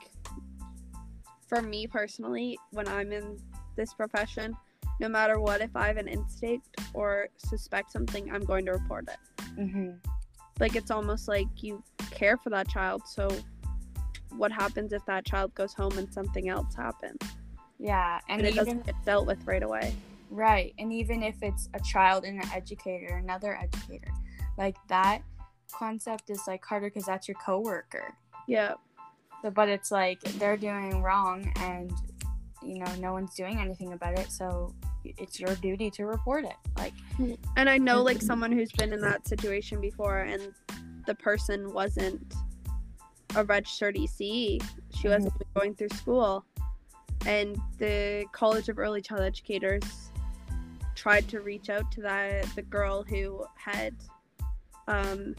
for 1.48 1.62
me 1.62 1.86
personally, 1.86 2.58
when 2.70 2.86
I'm 2.88 3.12
in 3.12 3.38
this 3.76 3.94
profession, 3.94 4.54
no 5.00 5.08
matter 5.08 5.40
what, 5.40 5.60
if 5.60 5.74
I 5.74 5.86
have 5.86 5.96
an 5.96 6.08
instinct 6.08 6.68
or 6.94 7.28
suspect 7.36 7.92
something, 7.92 8.30
I'm 8.32 8.44
going 8.44 8.66
to 8.66 8.72
report 8.72 9.08
it. 9.08 9.44
mm-hmm. 9.58 9.90
Like 10.60 10.76
it's 10.76 10.90
almost 10.90 11.28
like 11.28 11.46
you 11.62 11.82
care 12.10 12.36
for 12.36 12.50
that 12.50 12.68
child. 12.68 13.02
So, 13.06 13.28
what 14.36 14.52
happens 14.52 14.92
if 14.92 15.04
that 15.06 15.24
child 15.24 15.54
goes 15.54 15.72
home 15.72 15.96
and 15.98 16.12
something 16.12 16.48
else 16.48 16.74
happens 16.74 17.18
yeah, 17.78 18.20
and, 18.28 18.40
and, 18.40 18.48
it 18.48 18.54
even 18.54 18.64
doesn't 18.64 18.86
get 18.86 19.04
dealt 19.04 19.26
with 19.26 19.46
right 19.46 19.62
away? 19.62 19.94
right, 20.30 20.74
and 20.78 20.92
even 20.92 21.22
if 21.22 21.36
it's 21.42 21.68
a 21.74 21.80
child 21.80 22.24
and 22.24 22.42
an 22.42 22.50
educator, 22.52 23.16
another 23.16 23.56
educator, 23.56 24.10
like 24.58 24.76
that 24.88 25.22
concept 25.72 26.28
is 26.30 26.42
like 26.46 26.64
harder 26.64 26.88
because 26.88 27.06
that's 27.06 27.28
your 27.28 27.36
coworker. 27.36 28.14
Yeah, 28.46 28.74
but 29.42 29.68
it's 29.68 29.90
like 29.90 30.20
they're 30.20 30.56
doing 30.56 31.02
wrong, 31.02 31.52
and 31.56 31.92
you 32.62 32.78
know 32.78 32.94
no 32.96 33.12
one's 33.12 33.34
doing 33.34 33.58
anything 33.58 33.92
about 33.92 34.18
it. 34.18 34.30
So 34.30 34.74
it's 35.04 35.40
your 35.40 35.54
duty 35.56 35.90
to 35.92 36.06
report 36.06 36.44
it. 36.44 36.56
Like, 36.76 36.94
and 37.56 37.68
I 37.68 37.78
know 37.78 38.02
like 38.02 38.20
someone 38.20 38.52
who's 38.52 38.72
been 38.72 38.92
in 38.92 39.00
that 39.02 39.26
situation 39.26 39.80
before, 39.80 40.20
and 40.20 40.52
the 41.06 41.14
person 41.14 41.72
wasn't 41.72 42.34
a 43.36 43.44
registered 43.44 43.96
ECE. 43.96 44.62
She 44.94 45.08
wasn't 45.08 45.34
even 45.34 45.46
going 45.54 45.74
through 45.74 45.90
school, 45.90 46.44
and 47.26 47.56
the 47.78 48.26
College 48.32 48.68
of 48.68 48.78
Early 48.78 49.00
Child 49.00 49.22
Educators 49.22 50.10
tried 50.94 51.28
to 51.28 51.40
reach 51.40 51.70
out 51.70 51.90
to 51.92 52.02
that 52.02 52.44
the 52.56 52.62
girl 52.62 53.04
who 53.04 53.44
had 53.54 53.94
um, 54.88 55.36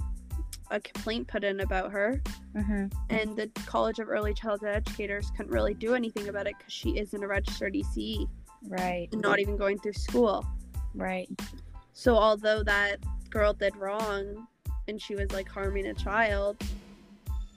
a 0.71 0.79
complaint 0.79 1.27
put 1.27 1.43
in 1.43 1.61
about 1.61 1.91
her, 1.91 2.21
mm-hmm. 2.55 2.87
and 3.09 3.35
the 3.35 3.49
College 3.65 3.99
of 3.99 4.09
Early 4.09 4.33
Childhood 4.33 4.69
Educators 4.69 5.31
couldn't 5.35 5.51
really 5.51 5.73
do 5.73 5.95
anything 5.95 6.29
about 6.29 6.47
it 6.47 6.55
because 6.57 6.73
she 6.73 6.97
isn't 6.97 7.23
a 7.23 7.27
registered 7.27 7.73
ECE 7.73 8.27
right, 8.67 9.07
not 9.13 9.39
even 9.39 9.57
going 9.57 9.77
through 9.79 9.93
school. 9.93 10.45
right, 10.95 11.29
So 11.93 12.15
although 12.15 12.63
that 12.63 12.97
girl 13.29 13.53
did 13.53 13.75
wrong 13.75 14.47
and 14.87 15.01
she 15.01 15.15
was 15.15 15.31
like 15.31 15.47
harming 15.47 15.87
a 15.87 15.93
child, 15.93 16.61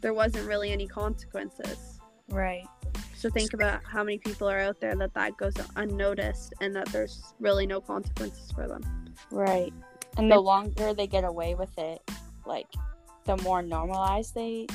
there 0.00 0.14
wasn't 0.14 0.46
really 0.46 0.72
any 0.72 0.87
consequences. 0.87 2.00
right. 2.28 2.66
So 3.14 3.31
think 3.31 3.55
about 3.55 3.85
how 3.85 4.02
many 4.02 4.18
people 4.18 4.50
are 4.50 4.59
out 4.59 4.81
there 4.81 4.96
that 4.96 5.14
that 5.14 5.37
goes 5.37 5.55
unnoticed 5.76 6.55
and 6.61 6.74
that 6.74 6.88
there's 6.88 7.22
really 7.38 7.68
no 7.68 7.81
consequences 7.81 8.50
for 8.50 8.66
them. 8.66 8.83
Right. 9.31 9.72
And 10.16 10.31
the 10.31 10.40
longer 10.40 10.92
they 10.92 11.07
get 11.07 11.22
away 11.22 11.55
with 11.55 11.70
it, 11.78 12.02
like 12.46 12.66
the 13.24 13.37
more 13.38 13.62
normalized 13.62 14.35
they 14.35 14.66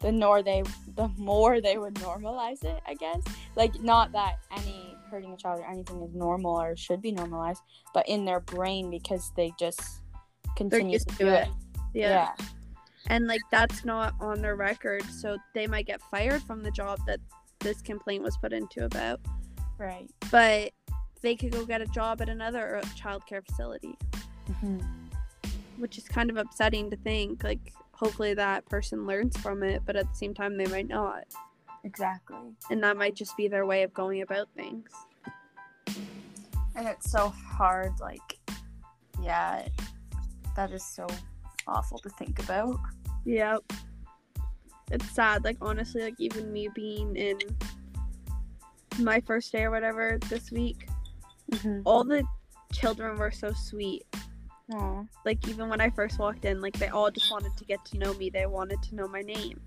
the 0.00 0.12
more 0.12 0.42
they 0.42 0.62
the 0.94 1.08
more 1.16 1.60
they 1.60 1.76
would 1.78 1.94
normalize 1.94 2.62
it, 2.64 2.80
I 2.86 2.94
guess. 2.94 3.20
Like 3.56 3.80
not 3.82 4.12
that 4.12 4.36
any 4.56 4.96
hurting 5.10 5.32
a 5.32 5.36
child 5.36 5.60
or 5.60 5.66
anything 5.66 6.02
is 6.02 6.14
normal 6.14 6.60
or 6.60 6.76
should 6.76 7.00
be 7.02 7.12
normalized, 7.12 7.62
but 7.94 8.08
in 8.08 8.24
their 8.24 8.40
brain 8.40 8.90
because 8.90 9.32
they 9.36 9.52
just 9.58 9.80
continue 10.56 10.98
to 10.98 11.04
do 11.16 11.26
it. 11.28 11.48
it. 11.48 11.48
Yeah. 11.94 12.08
Yeah. 12.38 12.44
and 13.06 13.26
like 13.26 13.40
that's 13.50 13.84
not 13.84 14.12
on 14.20 14.42
their 14.42 14.56
record 14.56 15.02
so 15.04 15.38
they 15.54 15.66
might 15.66 15.86
get 15.86 16.00
fired 16.10 16.42
from 16.42 16.62
the 16.62 16.70
job 16.70 16.98
that 17.06 17.20
this 17.60 17.80
complaint 17.80 18.22
was 18.22 18.36
put 18.36 18.52
into 18.52 18.84
about 18.84 19.20
Right. 19.78 20.10
but 20.30 20.72
they 21.22 21.34
could 21.34 21.52
go 21.52 21.64
get 21.64 21.80
a 21.80 21.86
job 21.86 22.20
at 22.20 22.28
another 22.28 22.80
childcare 23.00 23.42
facility 23.46 23.96
hmm 24.60 24.78
which 25.78 25.98
is 25.98 26.08
kind 26.08 26.30
of 26.30 26.36
upsetting 26.36 26.90
to 26.90 26.96
think 26.96 27.42
like 27.44 27.72
hopefully 27.92 28.34
that 28.34 28.64
person 28.66 29.06
learns 29.06 29.36
from 29.38 29.62
it 29.62 29.82
but 29.86 29.96
at 29.96 30.08
the 30.08 30.14
same 30.14 30.34
time 30.34 30.56
they 30.56 30.66
might 30.66 30.88
not 30.88 31.24
Exactly. 31.84 32.36
and 32.70 32.82
that 32.82 32.96
might 32.96 33.14
just 33.14 33.36
be 33.36 33.48
their 33.48 33.66
way 33.66 33.82
of 33.82 33.92
going 33.94 34.22
about 34.22 34.48
things 34.56 34.90
And 36.76 36.86
it's 36.86 37.10
so 37.10 37.28
hard. 37.30 37.90
Like, 38.00 38.38
yeah, 39.20 39.66
that 40.54 40.70
is 40.70 40.84
so 40.84 41.08
awful 41.66 41.98
to 41.98 42.08
think 42.10 42.38
about. 42.38 42.78
Yep. 43.24 43.64
It's 44.92 45.10
sad. 45.10 45.42
Like 45.42 45.56
honestly, 45.60 46.02
like 46.02 46.14
even 46.18 46.52
me 46.52 46.68
being 46.76 47.16
in 47.16 47.36
my 49.00 49.20
first 49.22 49.50
day 49.50 49.64
or 49.64 49.72
whatever 49.72 50.18
this 50.28 50.50
week, 50.52 50.88
Mm-hmm. 51.50 51.80
all 51.86 52.04
the 52.04 52.22
children 52.72 53.16
were 53.18 53.30
so 53.32 53.52
sweet. 53.52 54.04
Aw. 54.72 55.04
Like 55.24 55.46
even 55.48 55.68
when 55.68 55.80
I 55.80 55.90
first 55.90 56.18
walked 56.18 56.44
in, 56.44 56.60
like 56.60 56.78
they 56.78 56.88
all 56.88 57.10
just 57.10 57.30
wanted 57.30 57.56
to 57.56 57.64
get 57.64 57.84
to 57.86 57.98
know 57.98 58.14
me. 58.14 58.30
They 58.30 58.46
wanted 58.46 58.82
to 58.84 58.94
know 58.94 59.08
my 59.08 59.22
name. 59.22 59.60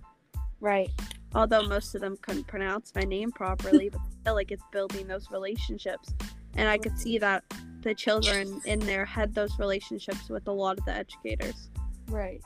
Right. 0.59 0.89
Although 1.33 1.63
most 1.63 1.95
of 1.95 2.01
them 2.01 2.17
couldn't 2.21 2.47
pronounce 2.47 2.93
my 2.93 3.03
name 3.03 3.31
properly, 3.31 3.89
but 3.89 4.01
still 4.21 4.35
like 4.35 4.51
it's 4.51 4.63
building 4.71 5.07
those 5.07 5.31
relationships. 5.31 6.13
And 6.55 6.67
I 6.69 6.77
could 6.77 6.97
see 6.99 7.17
that 7.19 7.43
the 7.81 7.95
children 7.95 8.61
in 8.65 8.79
there 8.79 9.05
had 9.05 9.33
those 9.33 9.57
relationships 9.57 10.29
with 10.29 10.47
a 10.47 10.51
lot 10.51 10.77
of 10.77 10.85
the 10.85 10.93
educators. 10.95 11.69
Right. 12.07 12.41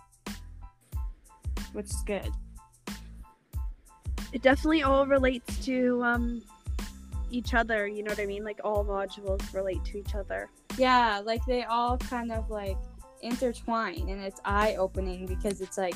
Which 1.73 1.87
is 1.87 2.03
good. 2.05 2.31
it 4.35 4.41
definitely 4.41 4.83
all 4.83 5.07
relates 5.07 5.65
to 5.65 6.03
um 6.03 6.41
each 7.35 7.53
other 7.53 7.87
you 7.87 8.01
know 8.03 8.09
what 8.09 8.19
i 8.19 8.25
mean 8.25 8.43
like 8.43 8.59
all 8.63 8.83
modules 8.85 9.41
relate 9.53 9.83
to 9.83 9.97
each 9.97 10.15
other 10.15 10.49
Yeah, 10.77 11.21
like 11.23 11.45
they 11.45 11.63
all 11.63 11.97
kind 11.97 12.31
of 12.31 12.49
like 12.49 12.77
intertwine 13.21 14.09
and 14.09 14.21
it's 14.21 14.41
eye 14.45 14.75
opening 14.77 15.25
because 15.25 15.61
it's 15.61 15.77
like, 15.77 15.95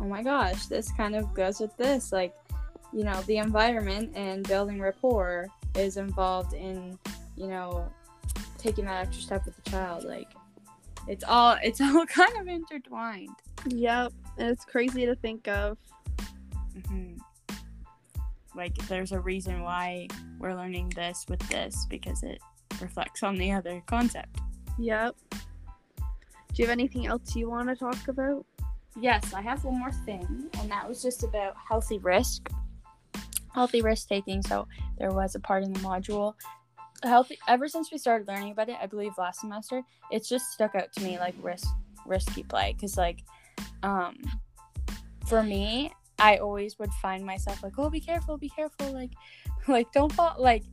oh 0.00 0.04
my 0.04 0.22
gosh, 0.22 0.66
this 0.66 0.92
kind 0.92 1.16
of 1.16 1.34
goes 1.34 1.58
with 1.60 1.76
this. 1.76 2.12
Like, 2.12 2.32
you 2.92 3.02
know, 3.04 3.20
the 3.22 3.38
environment 3.38 4.12
and 4.14 4.46
building 4.46 4.80
rapport 4.80 5.48
is 5.74 5.96
involved 5.96 6.54
in, 6.54 6.98
you 7.36 7.48
know, 7.48 7.88
taking 8.58 8.84
that 8.84 9.06
extra 9.06 9.22
step 9.22 9.44
with 9.44 9.56
the 9.62 9.70
child. 9.70 10.04
Like 10.04 10.30
it's 11.08 11.24
all 11.24 11.56
it's 11.62 11.80
all 11.80 12.06
kind 12.06 12.36
of 12.38 12.46
intertwined. 12.48 13.36
yep 13.68 14.12
and 14.38 14.48
it's 14.50 14.64
crazy 14.64 15.06
to 15.06 15.14
think 15.16 15.48
of 15.48 15.76
hmm 16.88 17.15
Like 18.56 18.74
there's 18.88 19.12
a 19.12 19.20
reason 19.20 19.62
why 19.62 20.08
we're 20.38 20.54
learning 20.54 20.92
this 20.96 21.26
with 21.28 21.40
this 21.48 21.86
because 21.88 22.22
it 22.22 22.40
reflects 22.80 23.22
on 23.22 23.36
the 23.36 23.52
other 23.52 23.82
concept. 23.86 24.38
yep 24.78 25.14
do 25.30 26.62
you 26.62 26.66
have 26.66 26.72
anything 26.72 27.06
else 27.06 27.36
you 27.36 27.50
want 27.50 27.68
to 27.68 27.76
talk 27.76 28.08
about 28.08 28.44
Yes, 28.98 29.34
I 29.34 29.42
have 29.42 29.62
one 29.64 29.78
more 29.78 29.92
thing, 29.92 30.48
and 30.58 30.70
that 30.70 30.88
was 30.88 31.02
just 31.02 31.22
about 31.22 31.54
healthy 31.68 31.98
risk. 31.98 32.48
Healthy 33.54 33.82
risk 33.82 34.08
taking. 34.08 34.40
So 34.42 34.66
there 34.98 35.10
was 35.10 35.34
a 35.34 35.40
part 35.40 35.64
in 35.64 35.72
the 35.72 35.80
module. 35.80 36.34
Healthy. 37.02 37.38
Ever 37.46 37.68
since 37.68 37.92
we 37.92 37.98
started 37.98 38.26
learning 38.26 38.52
about 38.52 38.70
it, 38.70 38.76
I 38.80 38.86
believe 38.86 39.12
last 39.18 39.40
semester, 39.40 39.82
it's 40.10 40.28
just 40.28 40.50
stuck 40.52 40.74
out 40.74 40.92
to 40.94 41.02
me 41.02 41.18
like 41.18 41.34
risk, 41.42 41.68
risky 42.06 42.42
play. 42.42 42.72
Because 42.72 42.96
like, 42.96 43.22
um, 43.82 44.16
for 45.26 45.42
me, 45.42 45.92
I 46.18 46.38
always 46.38 46.78
would 46.78 46.92
find 47.02 47.24
myself 47.24 47.62
like, 47.62 47.74
oh, 47.78 47.90
be 47.90 48.00
careful, 48.00 48.38
be 48.38 48.48
careful, 48.48 48.92
like, 48.92 49.12
like 49.68 49.90
don't 49.92 50.12
fall, 50.12 50.36
like. 50.38 50.64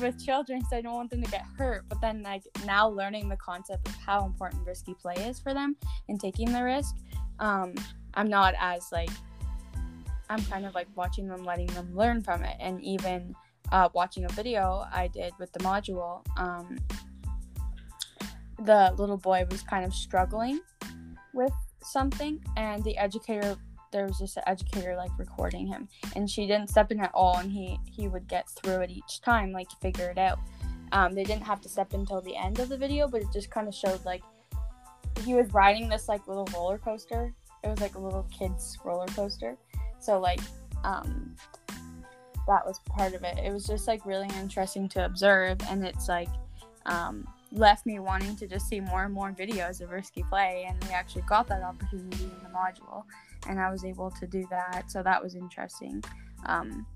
With 0.00 0.24
children, 0.24 0.62
so 0.70 0.76
I 0.76 0.80
don't 0.80 0.94
want 0.94 1.10
them 1.10 1.22
to 1.22 1.30
get 1.30 1.44
hurt. 1.58 1.84
But 1.88 2.00
then, 2.00 2.22
like 2.22 2.44
now, 2.64 2.88
learning 2.88 3.28
the 3.28 3.36
concept 3.36 3.88
of 3.88 3.94
how 3.96 4.24
important 4.24 4.66
risky 4.66 4.94
play 4.94 5.14
is 5.16 5.38
for 5.38 5.52
them 5.52 5.76
and 6.08 6.18
taking 6.18 6.50
the 6.50 6.62
risk, 6.62 6.94
um, 7.40 7.74
I'm 8.14 8.28
not 8.28 8.54
as 8.58 8.90
like 8.92 9.10
I'm 10.30 10.42
kind 10.44 10.64
of 10.64 10.74
like 10.74 10.86
watching 10.94 11.26
them, 11.26 11.44
letting 11.44 11.66
them 11.68 11.94
learn 11.94 12.22
from 12.22 12.44
it, 12.44 12.56
and 12.60 12.80
even 12.82 13.34
uh, 13.72 13.88
watching 13.92 14.24
a 14.24 14.28
video 14.28 14.86
I 14.92 15.08
did 15.08 15.32
with 15.38 15.52
the 15.52 15.58
module. 15.58 16.24
Um, 16.38 16.78
the 18.60 18.94
little 18.96 19.16
boy 19.16 19.44
was 19.50 19.62
kind 19.62 19.84
of 19.84 19.92
struggling 19.92 20.60
with 21.34 21.52
something, 21.82 22.42
and 22.56 22.82
the 22.84 22.96
educator 22.96 23.56
there 23.92 24.06
was 24.06 24.18
just 24.18 24.36
an 24.36 24.44
educator 24.46 24.96
like 24.96 25.10
recording 25.18 25.66
him, 25.66 25.88
and 26.16 26.28
she 26.28 26.46
didn't 26.46 26.68
step 26.68 26.90
in 26.92 27.00
at 27.00 27.10
all, 27.14 27.36
and 27.38 27.50
he 27.50 27.78
he 27.84 28.08
would 28.08 28.28
get 28.28 28.48
through 28.48 28.80
it 28.80 28.90
each 28.90 29.20
time, 29.20 29.52
like 29.52 29.68
figure 29.80 30.10
it 30.10 30.18
out. 30.18 30.38
Um, 30.92 31.14
they 31.14 31.24
didn't 31.24 31.44
have 31.44 31.60
to 31.62 31.68
step 31.68 31.92
until 31.94 32.20
the 32.20 32.36
end 32.36 32.58
of 32.58 32.68
the 32.68 32.76
video, 32.76 33.06
but 33.06 33.22
it 33.22 33.28
just 33.32 33.50
kind 33.50 33.68
of 33.68 33.74
showed 33.74 34.04
like 34.04 34.22
he 35.24 35.34
was 35.34 35.52
riding 35.52 35.88
this 35.88 36.08
like 36.08 36.26
little 36.26 36.48
roller 36.54 36.78
coaster. 36.78 37.32
It 37.62 37.68
was 37.68 37.80
like 37.80 37.94
a 37.94 37.98
little 37.98 38.26
kid's 38.36 38.78
roller 38.84 39.06
coaster. 39.06 39.56
So 39.98 40.18
like 40.18 40.40
um 40.84 41.36
that 42.46 42.66
was 42.66 42.80
part 42.88 43.14
of 43.14 43.22
it. 43.22 43.38
It 43.38 43.52
was 43.52 43.66
just 43.66 43.86
like 43.86 44.04
really 44.06 44.28
interesting 44.38 44.88
to 44.90 45.04
observe 45.04 45.58
and 45.68 45.84
it's 45.84 46.08
like 46.08 46.28
um 46.86 47.26
left 47.52 47.84
me 47.84 47.98
wanting 47.98 48.36
to 48.36 48.46
just 48.46 48.68
see 48.68 48.80
more 48.80 49.04
and 49.04 49.12
more 49.12 49.32
videos 49.32 49.80
of 49.80 49.90
risky 49.90 50.22
play 50.22 50.66
and 50.68 50.82
we 50.84 50.90
actually 50.90 51.22
got 51.22 51.48
that 51.48 51.62
opportunity 51.62 52.24
in 52.24 52.42
the 52.42 52.48
module 52.48 53.04
and 53.50 53.60
I 53.60 53.70
was 53.70 53.84
able 53.84 54.10
to 54.12 54.26
do 54.26 54.46
that. 54.50 54.90
So 54.90 55.02
that 55.02 55.22
was 55.22 55.34
interesting. 55.34 56.02
Um 56.46 56.86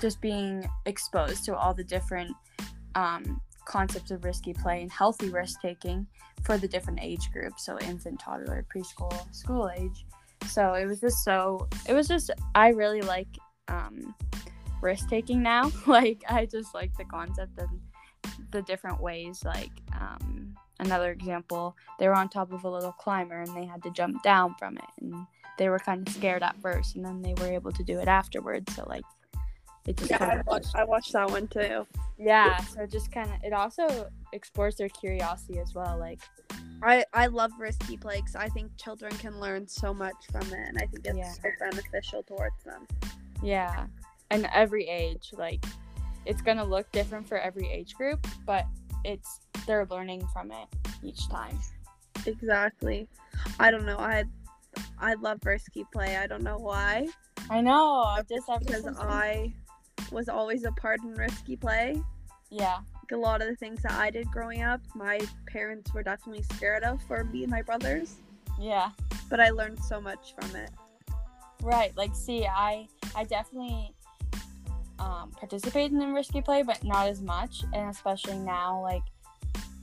just 0.00 0.20
being 0.20 0.68
exposed 0.86 1.44
to 1.44 1.56
all 1.56 1.74
the 1.74 1.84
different 1.84 2.32
um 2.94 3.40
concepts 3.64 4.10
of 4.10 4.24
risky 4.24 4.52
play 4.52 4.82
and 4.82 4.92
healthy 4.92 5.28
risk 5.28 5.60
taking 5.60 6.06
for 6.42 6.58
the 6.58 6.68
different 6.68 6.98
age 7.00 7.30
groups 7.32 7.64
so 7.64 7.78
infant 7.80 8.20
toddler 8.20 8.64
preschool 8.74 9.34
school 9.34 9.70
age 9.78 10.04
so 10.46 10.74
it 10.74 10.84
was 10.84 11.00
just 11.00 11.24
so 11.24 11.66
it 11.88 11.94
was 11.94 12.06
just 12.06 12.30
i 12.54 12.68
really 12.68 13.00
like 13.00 13.28
um 13.68 14.14
risk 14.82 15.08
taking 15.08 15.42
now 15.42 15.70
like 15.86 16.22
i 16.28 16.44
just 16.44 16.74
like 16.74 16.94
the 16.98 17.04
concept 17.04 17.58
and 17.58 17.80
the 18.50 18.62
different 18.62 19.00
ways 19.00 19.42
like 19.44 19.72
um 19.98 20.54
another 20.80 21.10
example 21.10 21.74
they 21.98 22.06
were 22.06 22.14
on 22.14 22.28
top 22.28 22.52
of 22.52 22.64
a 22.64 22.70
little 22.70 22.92
climber 22.92 23.40
and 23.40 23.56
they 23.56 23.64
had 23.64 23.82
to 23.82 23.90
jump 23.90 24.22
down 24.22 24.54
from 24.58 24.76
it 24.76 24.84
and 25.00 25.14
they 25.58 25.68
were 25.68 25.78
kind 25.78 26.06
of 26.06 26.12
scared 26.14 26.42
at 26.42 26.56
first 26.60 26.96
and 26.96 27.04
then 27.04 27.22
they 27.22 27.34
were 27.34 27.52
able 27.52 27.72
to 27.72 27.82
do 27.84 27.98
it 27.98 28.08
afterwards 28.08 28.74
so 28.74 28.84
like 28.88 29.04
it 29.86 29.96
just 29.96 30.10
yeah 30.10 30.18
kind 30.18 30.32
I 30.32 30.36
of 30.36 30.46
watched, 30.46 30.74
I 30.74 30.84
watched 30.84 31.12
that 31.12 31.30
one 31.30 31.46
too 31.48 31.86
yeah 32.18 32.58
so 32.58 32.82
it 32.82 32.90
just 32.90 33.12
kind 33.12 33.28
of 33.30 33.36
it 33.42 33.52
also 33.52 34.08
explores 34.32 34.76
their 34.76 34.88
curiosity 34.88 35.58
as 35.58 35.74
well 35.74 35.98
like 35.98 36.20
I, 36.82 37.04
I 37.14 37.26
love 37.28 37.50
risky 37.58 37.96
play 37.96 38.16
because 38.16 38.36
I 38.36 38.48
think 38.48 38.76
children 38.76 39.10
can 39.16 39.40
learn 39.40 39.66
so 39.66 39.94
much 39.94 40.16
from 40.30 40.42
it, 40.52 40.68
and 40.68 40.76
I 40.76 40.86
think 40.86 41.06
it's 41.06 41.16
Yeah. 41.16 41.32
so 41.32 41.48
beneficial 41.58 42.22
towards 42.24 42.62
them. 42.64 42.86
Yeah. 43.42 43.86
And 44.30 44.48
every 44.52 44.86
age, 44.88 45.30
like 45.32 45.64
it's 46.26 46.42
gonna 46.42 46.64
look 46.64 46.90
different 46.92 47.26
for 47.26 47.38
every 47.38 47.70
age 47.70 47.94
group, 47.94 48.26
but 48.44 48.66
it's 49.02 49.40
they're 49.66 49.86
learning 49.86 50.26
from 50.32 50.50
it 50.52 50.66
each 51.02 51.26
time. 51.30 51.58
Exactly. 52.26 53.08
I 53.58 53.70
don't 53.70 53.86
know. 53.86 53.98
I 53.98 54.24
I 54.98 55.14
love 55.14 55.38
risky 55.44 55.84
play. 55.92 56.16
I 56.16 56.26
don't 56.26 56.42
know 56.42 56.58
why. 56.58 57.08
I 57.50 57.60
know. 57.60 58.16
Just 58.28 58.48
ever 58.48 58.60
because 58.64 58.86
I 58.98 59.52
was 60.12 60.28
always 60.28 60.64
a 60.64 60.72
part 60.72 61.00
in 61.02 61.12
risky 61.14 61.56
play. 61.56 62.00
yeah, 62.50 62.78
Like 62.94 63.12
a 63.12 63.16
lot 63.16 63.42
of 63.42 63.48
the 63.48 63.56
things 63.56 63.82
that 63.82 63.92
I 63.92 64.10
did 64.10 64.30
growing 64.30 64.62
up, 64.62 64.80
my 64.94 65.20
parents 65.48 65.92
were 65.92 66.02
definitely 66.02 66.42
scared 66.54 66.84
of 66.84 67.02
for 67.02 67.24
me 67.24 67.42
and 67.42 67.50
my 67.50 67.62
brothers. 67.62 68.16
yeah, 68.60 68.90
But 69.28 69.40
I 69.40 69.50
learned 69.50 69.78
so 69.82 70.00
much 70.00 70.34
from 70.38 70.54
it. 70.56 70.70
right. 71.62 71.94
Like, 71.96 72.14
see, 72.14 72.46
I 72.46 72.88
I 73.16 73.24
definitely 73.24 73.92
um, 74.98 75.30
participated 75.32 75.92
in 75.92 76.12
risky 76.12 76.40
play, 76.40 76.62
but 76.62 76.82
not 76.84 77.08
as 77.08 77.20
much, 77.20 77.64
and 77.72 77.90
especially 77.90 78.38
now, 78.38 78.80
like 78.82 79.02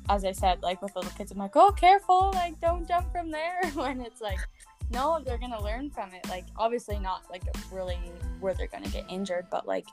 as 0.09 0.25
I 0.25 0.31
said, 0.31 0.61
like 0.63 0.81
with 0.81 0.95
little 0.95 1.11
kids, 1.11 1.31
I'm 1.31 1.37
like, 1.37 1.55
oh, 1.55 1.71
careful, 1.71 2.31
like 2.33 2.59
don't 2.59 2.87
jump 2.87 3.11
from 3.11 3.29
there. 3.31 3.61
when 3.73 4.01
it's 4.01 4.21
like, 4.21 4.39
no, 4.91 5.21
they're 5.25 5.37
gonna 5.37 5.61
learn 5.61 5.89
from 5.89 6.13
it. 6.13 6.27
Like, 6.29 6.45
obviously 6.57 6.99
not 6.99 7.23
like 7.29 7.43
really 7.71 7.97
where 8.39 8.53
they're 8.53 8.67
gonna 8.67 8.89
get 8.89 9.05
injured, 9.09 9.47
but 9.49 9.67
like 9.67 9.87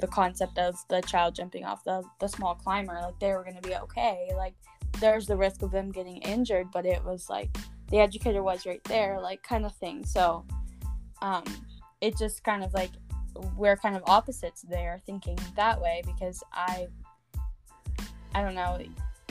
the 0.00 0.06
concept 0.06 0.58
of 0.58 0.76
the 0.88 1.00
child 1.02 1.34
jumping 1.34 1.64
off 1.64 1.84
the 1.84 2.02
the 2.20 2.28
small 2.28 2.54
climber, 2.54 2.98
like 3.02 3.18
they 3.18 3.32
were 3.32 3.44
gonna 3.44 3.60
be 3.60 3.74
okay. 3.74 4.30
Like, 4.36 4.54
there's 5.00 5.26
the 5.26 5.36
risk 5.36 5.62
of 5.62 5.70
them 5.70 5.90
getting 5.92 6.18
injured, 6.18 6.70
but 6.72 6.86
it 6.86 7.02
was 7.04 7.28
like 7.28 7.50
the 7.90 7.98
educator 7.98 8.42
was 8.42 8.66
right 8.66 8.82
there, 8.84 9.20
like 9.20 9.42
kind 9.42 9.64
of 9.64 9.74
thing. 9.76 10.04
So, 10.04 10.44
um, 11.22 11.44
it 12.00 12.16
just 12.16 12.44
kind 12.44 12.62
of 12.62 12.72
like 12.74 12.90
we're 13.56 13.76
kind 13.76 13.96
of 13.96 14.02
opposites 14.06 14.62
there, 14.62 15.00
thinking 15.06 15.38
that 15.56 15.80
way 15.80 16.02
because 16.04 16.42
I, 16.52 16.88
I 18.34 18.42
don't 18.42 18.54
know, 18.54 18.78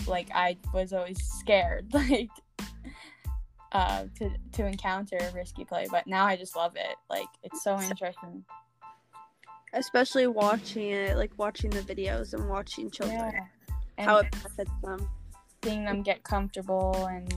like 0.08 0.30
I 0.34 0.58
was 0.74 0.94
always 0.94 1.22
scared, 1.24 1.88
like 1.94 2.30
uh, 3.72 4.06
to 4.18 4.30
to 4.54 4.66
encounter 4.66 5.20
risky 5.34 5.66
play, 5.66 5.88
but 5.92 6.08
now 6.08 6.26
I 6.26 6.36
just 6.36 6.56
love 6.56 6.76
it. 6.76 6.96
Like 7.10 7.28
it's 7.44 7.64
so 7.64 7.80
interesting. 7.82 8.44
Especially 9.74 10.28
watching 10.28 10.92
it, 10.92 11.18
like 11.18 11.32
watching 11.38 11.70
the 11.70 11.82
videos 11.82 12.34
and 12.34 12.48
watching 12.50 12.90
children, 12.90 13.20
Yeah. 13.98 14.06
How 14.06 14.18
it 14.20 14.32
benefits 14.32 14.72
them, 14.84 15.10
seeing 15.64 15.84
them 15.86 16.04
get 16.04 16.24
comfortable 16.24 17.06
and 17.08 17.34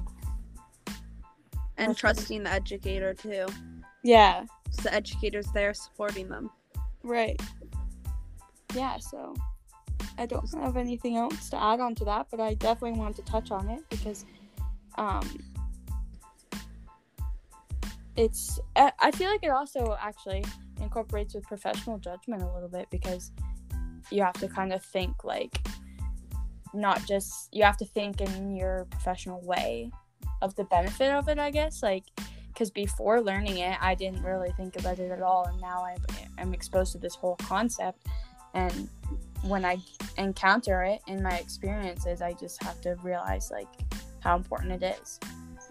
and 1.76 1.96
trusting 1.96 2.42
the 2.44 2.50
educator 2.52 3.14
too. 3.14 3.46
yeah, 4.04 4.44
So 4.70 4.82
the 4.82 4.94
educator's 4.94 5.46
there 5.52 5.72
supporting 5.74 6.28
them. 6.28 6.50
right. 7.02 7.40
Yeah, 8.74 8.98
so 8.98 9.34
I 10.18 10.26
don't 10.26 10.48
have 10.54 10.76
anything 10.76 11.16
else 11.16 11.50
to 11.50 11.60
add 11.60 11.80
on 11.80 11.94
to 11.96 12.04
that, 12.04 12.28
but 12.30 12.38
I 12.38 12.54
definitely 12.54 12.98
want 13.00 13.16
to 13.16 13.22
touch 13.22 13.50
on 13.50 13.68
it 13.68 13.80
because 13.90 14.24
um 14.96 15.28
it's 18.20 18.60
I 18.76 18.92
I 18.98 19.10
feel 19.10 19.30
like 19.30 19.42
it 19.42 19.50
also 19.50 19.96
actually 20.00 20.44
incorporates 20.80 21.34
with 21.34 21.44
professional 21.44 21.98
judgment 21.98 22.42
a 22.42 22.52
little 22.52 22.68
bit 22.68 22.86
because 22.90 23.32
you 24.10 24.22
have 24.22 24.34
to 24.34 24.48
kind 24.48 24.72
of 24.72 24.82
think 24.82 25.24
like 25.24 25.58
not 26.74 27.04
just 27.06 27.48
you 27.52 27.64
have 27.64 27.76
to 27.78 27.84
think 27.84 28.20
in 28.20 28.54
your 28.54 28.86
professional 28.90 29.40
way 29.42 29.90
of 30.42 30.54
the 30.54 30.64
benefit 30.64 31.10
of 31.12 31.28
it 31.28 31.38
i 31.38 31.50
guess 31.50 31.82
like 31.82 32.04
because 32.48 32.70
before 32.70 33.20
learning 33.20 33.58
it 33.58 33.76
i 33.80 33.94
didn't 33.94 34.22
really 34.22 34.52
think 34.56 34.78
about 34.78 34.98
it 34.98 35.10
at 35.10 35.20
all 35.20 35.44
and 35.46 35.60
now 35.60 35.84
I'm, 35.84 36.02
I'm 36.38 36.54
exposed 36.54 36.92
to 36.92 36.98
this 36.98 37.14
whole 37.14 37.36
concept 37.36 38.06
and 38.54 38.88
when 39.42 39.64
i 39.64 39.76
encounter 40.16 40.82
it 40.82 41.00
in 41.06 41.22
my 41.22 41.36
experiences 41.36 42.22
i 42.22 42.32
just 42.32 42.62
have 42.62 42.80
to 42.82 42.96
realize 43.02 43.50
like 43.50 43.68
how 44.20 44.36
important 44.36 44.82
it 44.82 44.96
is 45.00 45.18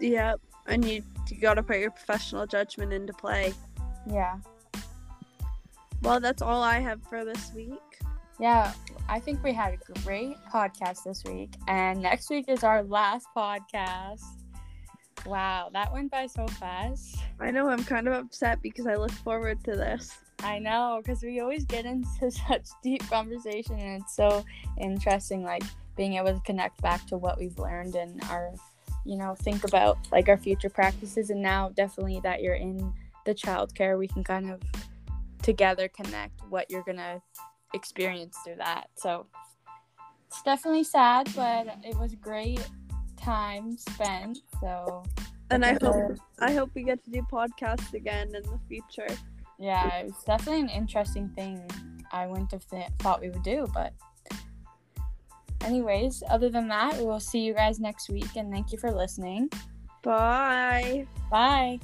Yep. 0.00 0.40
And 0.66 0.84
you 0.84 1.02
you 1.28 1.36
gotta 1.40 1.62
put 1.62 1.78
your 1.78 1.90
professional 1.90 2.46
judgment 2.46 2.92
into 2.92 3.12
play. 3.12 3.52
yeah 4.06 4.36
Well, 6.02 6.18
that's 6.20 6.42
all 6.42 6.62
I 6.62 6.78
have 6.78 7.02
for 7.08 7.24
this 7.24 7.52
week. 7.54 7.80
yeah 8.40 8.72
i 9.08 9.18
think 9.20 9.42
we 9.44 9.52
had 9.52 9.74
a 9.74 10.00
great 10.00 10.36
podcast 10.52 11.04
this 11.04 11.22
week 11.24 11.50
and 11.68 12.00
next 12.00 12.30
week 12.30 12.46
is 12.48 12.62
our 12.64 12.82
last 12.84 13.26
podcast 13.36 14.22
wow 15.26 15.68
that 15.72 15.92
went 15.92 16.10
by 16.10 16.26
so 16.26 16.46
fast 16.46 17.16
I 17.40 17.50
know 17.50 17.68
I'm 17.68 17.84
kind 17.84 18.06
of 18.08 18.14
upset 18.14 18.60
because 18.62 18.86
I 18.86 18.96
look 18.96 19.10
forward 19.12 19.64
to 19.64 19.72
this. 19.72 20.14
I 20.42 20.58
know, 20.58 21.00
because 21.02 21.22
we 21.22 21.40
always 21.40 21.64
get 21.64 21.86
into 21.86 22.30
such 22.48 22.66
deep 22.82 23.02
conversation, 23.08 23.78
and 23.78 24.02
it's 24.02 24.14
so 24.14 24.44
interesting, 24.78 25.42
like 25.42 25.62
being 25.96 26.14
able 26.16 26.34
to 26.34 26.40
connect 26.40 26.82
back 26.82 27.06
to 27.06 27.16
what 27.16 27.38
we've 27.38 27.58
learned 27.58 27.94
and 27.94 28.22
our, 28.24 28.52
you 29.04 29.16
know, 29.16 29.34
think 29.34 29.64
about 29.64 29.98
like 30.12 30.28
our 30.28 30.36
future 30.36 30.70
practices. 30.70 31.30
And 31.30 31.42
now, 31.42 31.70
definitely, 31.70 32.20
that 32.22 32.42
you're 32.42 32.54
in 32.54 32.92
the 33.24 33.34
childcare, 33.34 33.98
we 33.98 34.08
can 34.08 34.24
kind 34.24 34.50
of 34.50 34.60
together 35.42 35.88
connect 35.88 36.40
what 36.48 36.70
you're 36.70 36.82
gonna 36.82 37.20
experience 37.74 38.36
through 38.44 38.56
that. 38.56 38.88
So 38.96 39.26
it's 40.26 40.42
definitely 40.42 40.84
sad, 40.84 41.28
but 41.34 41.66
it 41.82 41.96
was 41.98 42.14
great 42.14 42.66
time 43.16 43.76
spent. 43.76 44.38
So 44.60 45.02
And 45.50 45.64
I 45.64 45.76
hope 45.82 46.18
I 46.38 46.52
hope 46.52 46.70
we 46.74 46.84
get 46.84 47.02
to 47.04 47.10
do 47.10 47.22
podcasts 47.30 47.92
again 47.94 48.28
in 48.34 48.42
the 48.42 48.60
future. 48.68 49.08
Yeah, 49.58 49.98
it 49.98 50.06
was 50.06 50.24
definitely 50.24 50.62
an 50.62 50.68
interesting 50.70 51.28
thing. 51.30 51.68
I 52.12 52.26
wouldn't 52.26 52.52
have 52.52 52.66
th- 52.68 52.88
thought 53.00 53.20
we 53.20 53.30
would 53.30 53.42
do, 53.42 53.68
but 53.74 53.92
anyways, 55.64 56.22
other 56.28 56.48
than 56.48 56.68
that, 56.68 56.96
we'll 56.98 57.20
see 57.20 57.40
you 57.40 57.54
guys 57.54 57.80
next 57.80 58.08
week 58.08 58.36
and 58.36 58.52
thank 58.52 58.72
you 58.72 58.78
for 58.78 58.90
listening. 58.90 59.50
Bye. 60.02 61.06
Bye. 61.30 61.80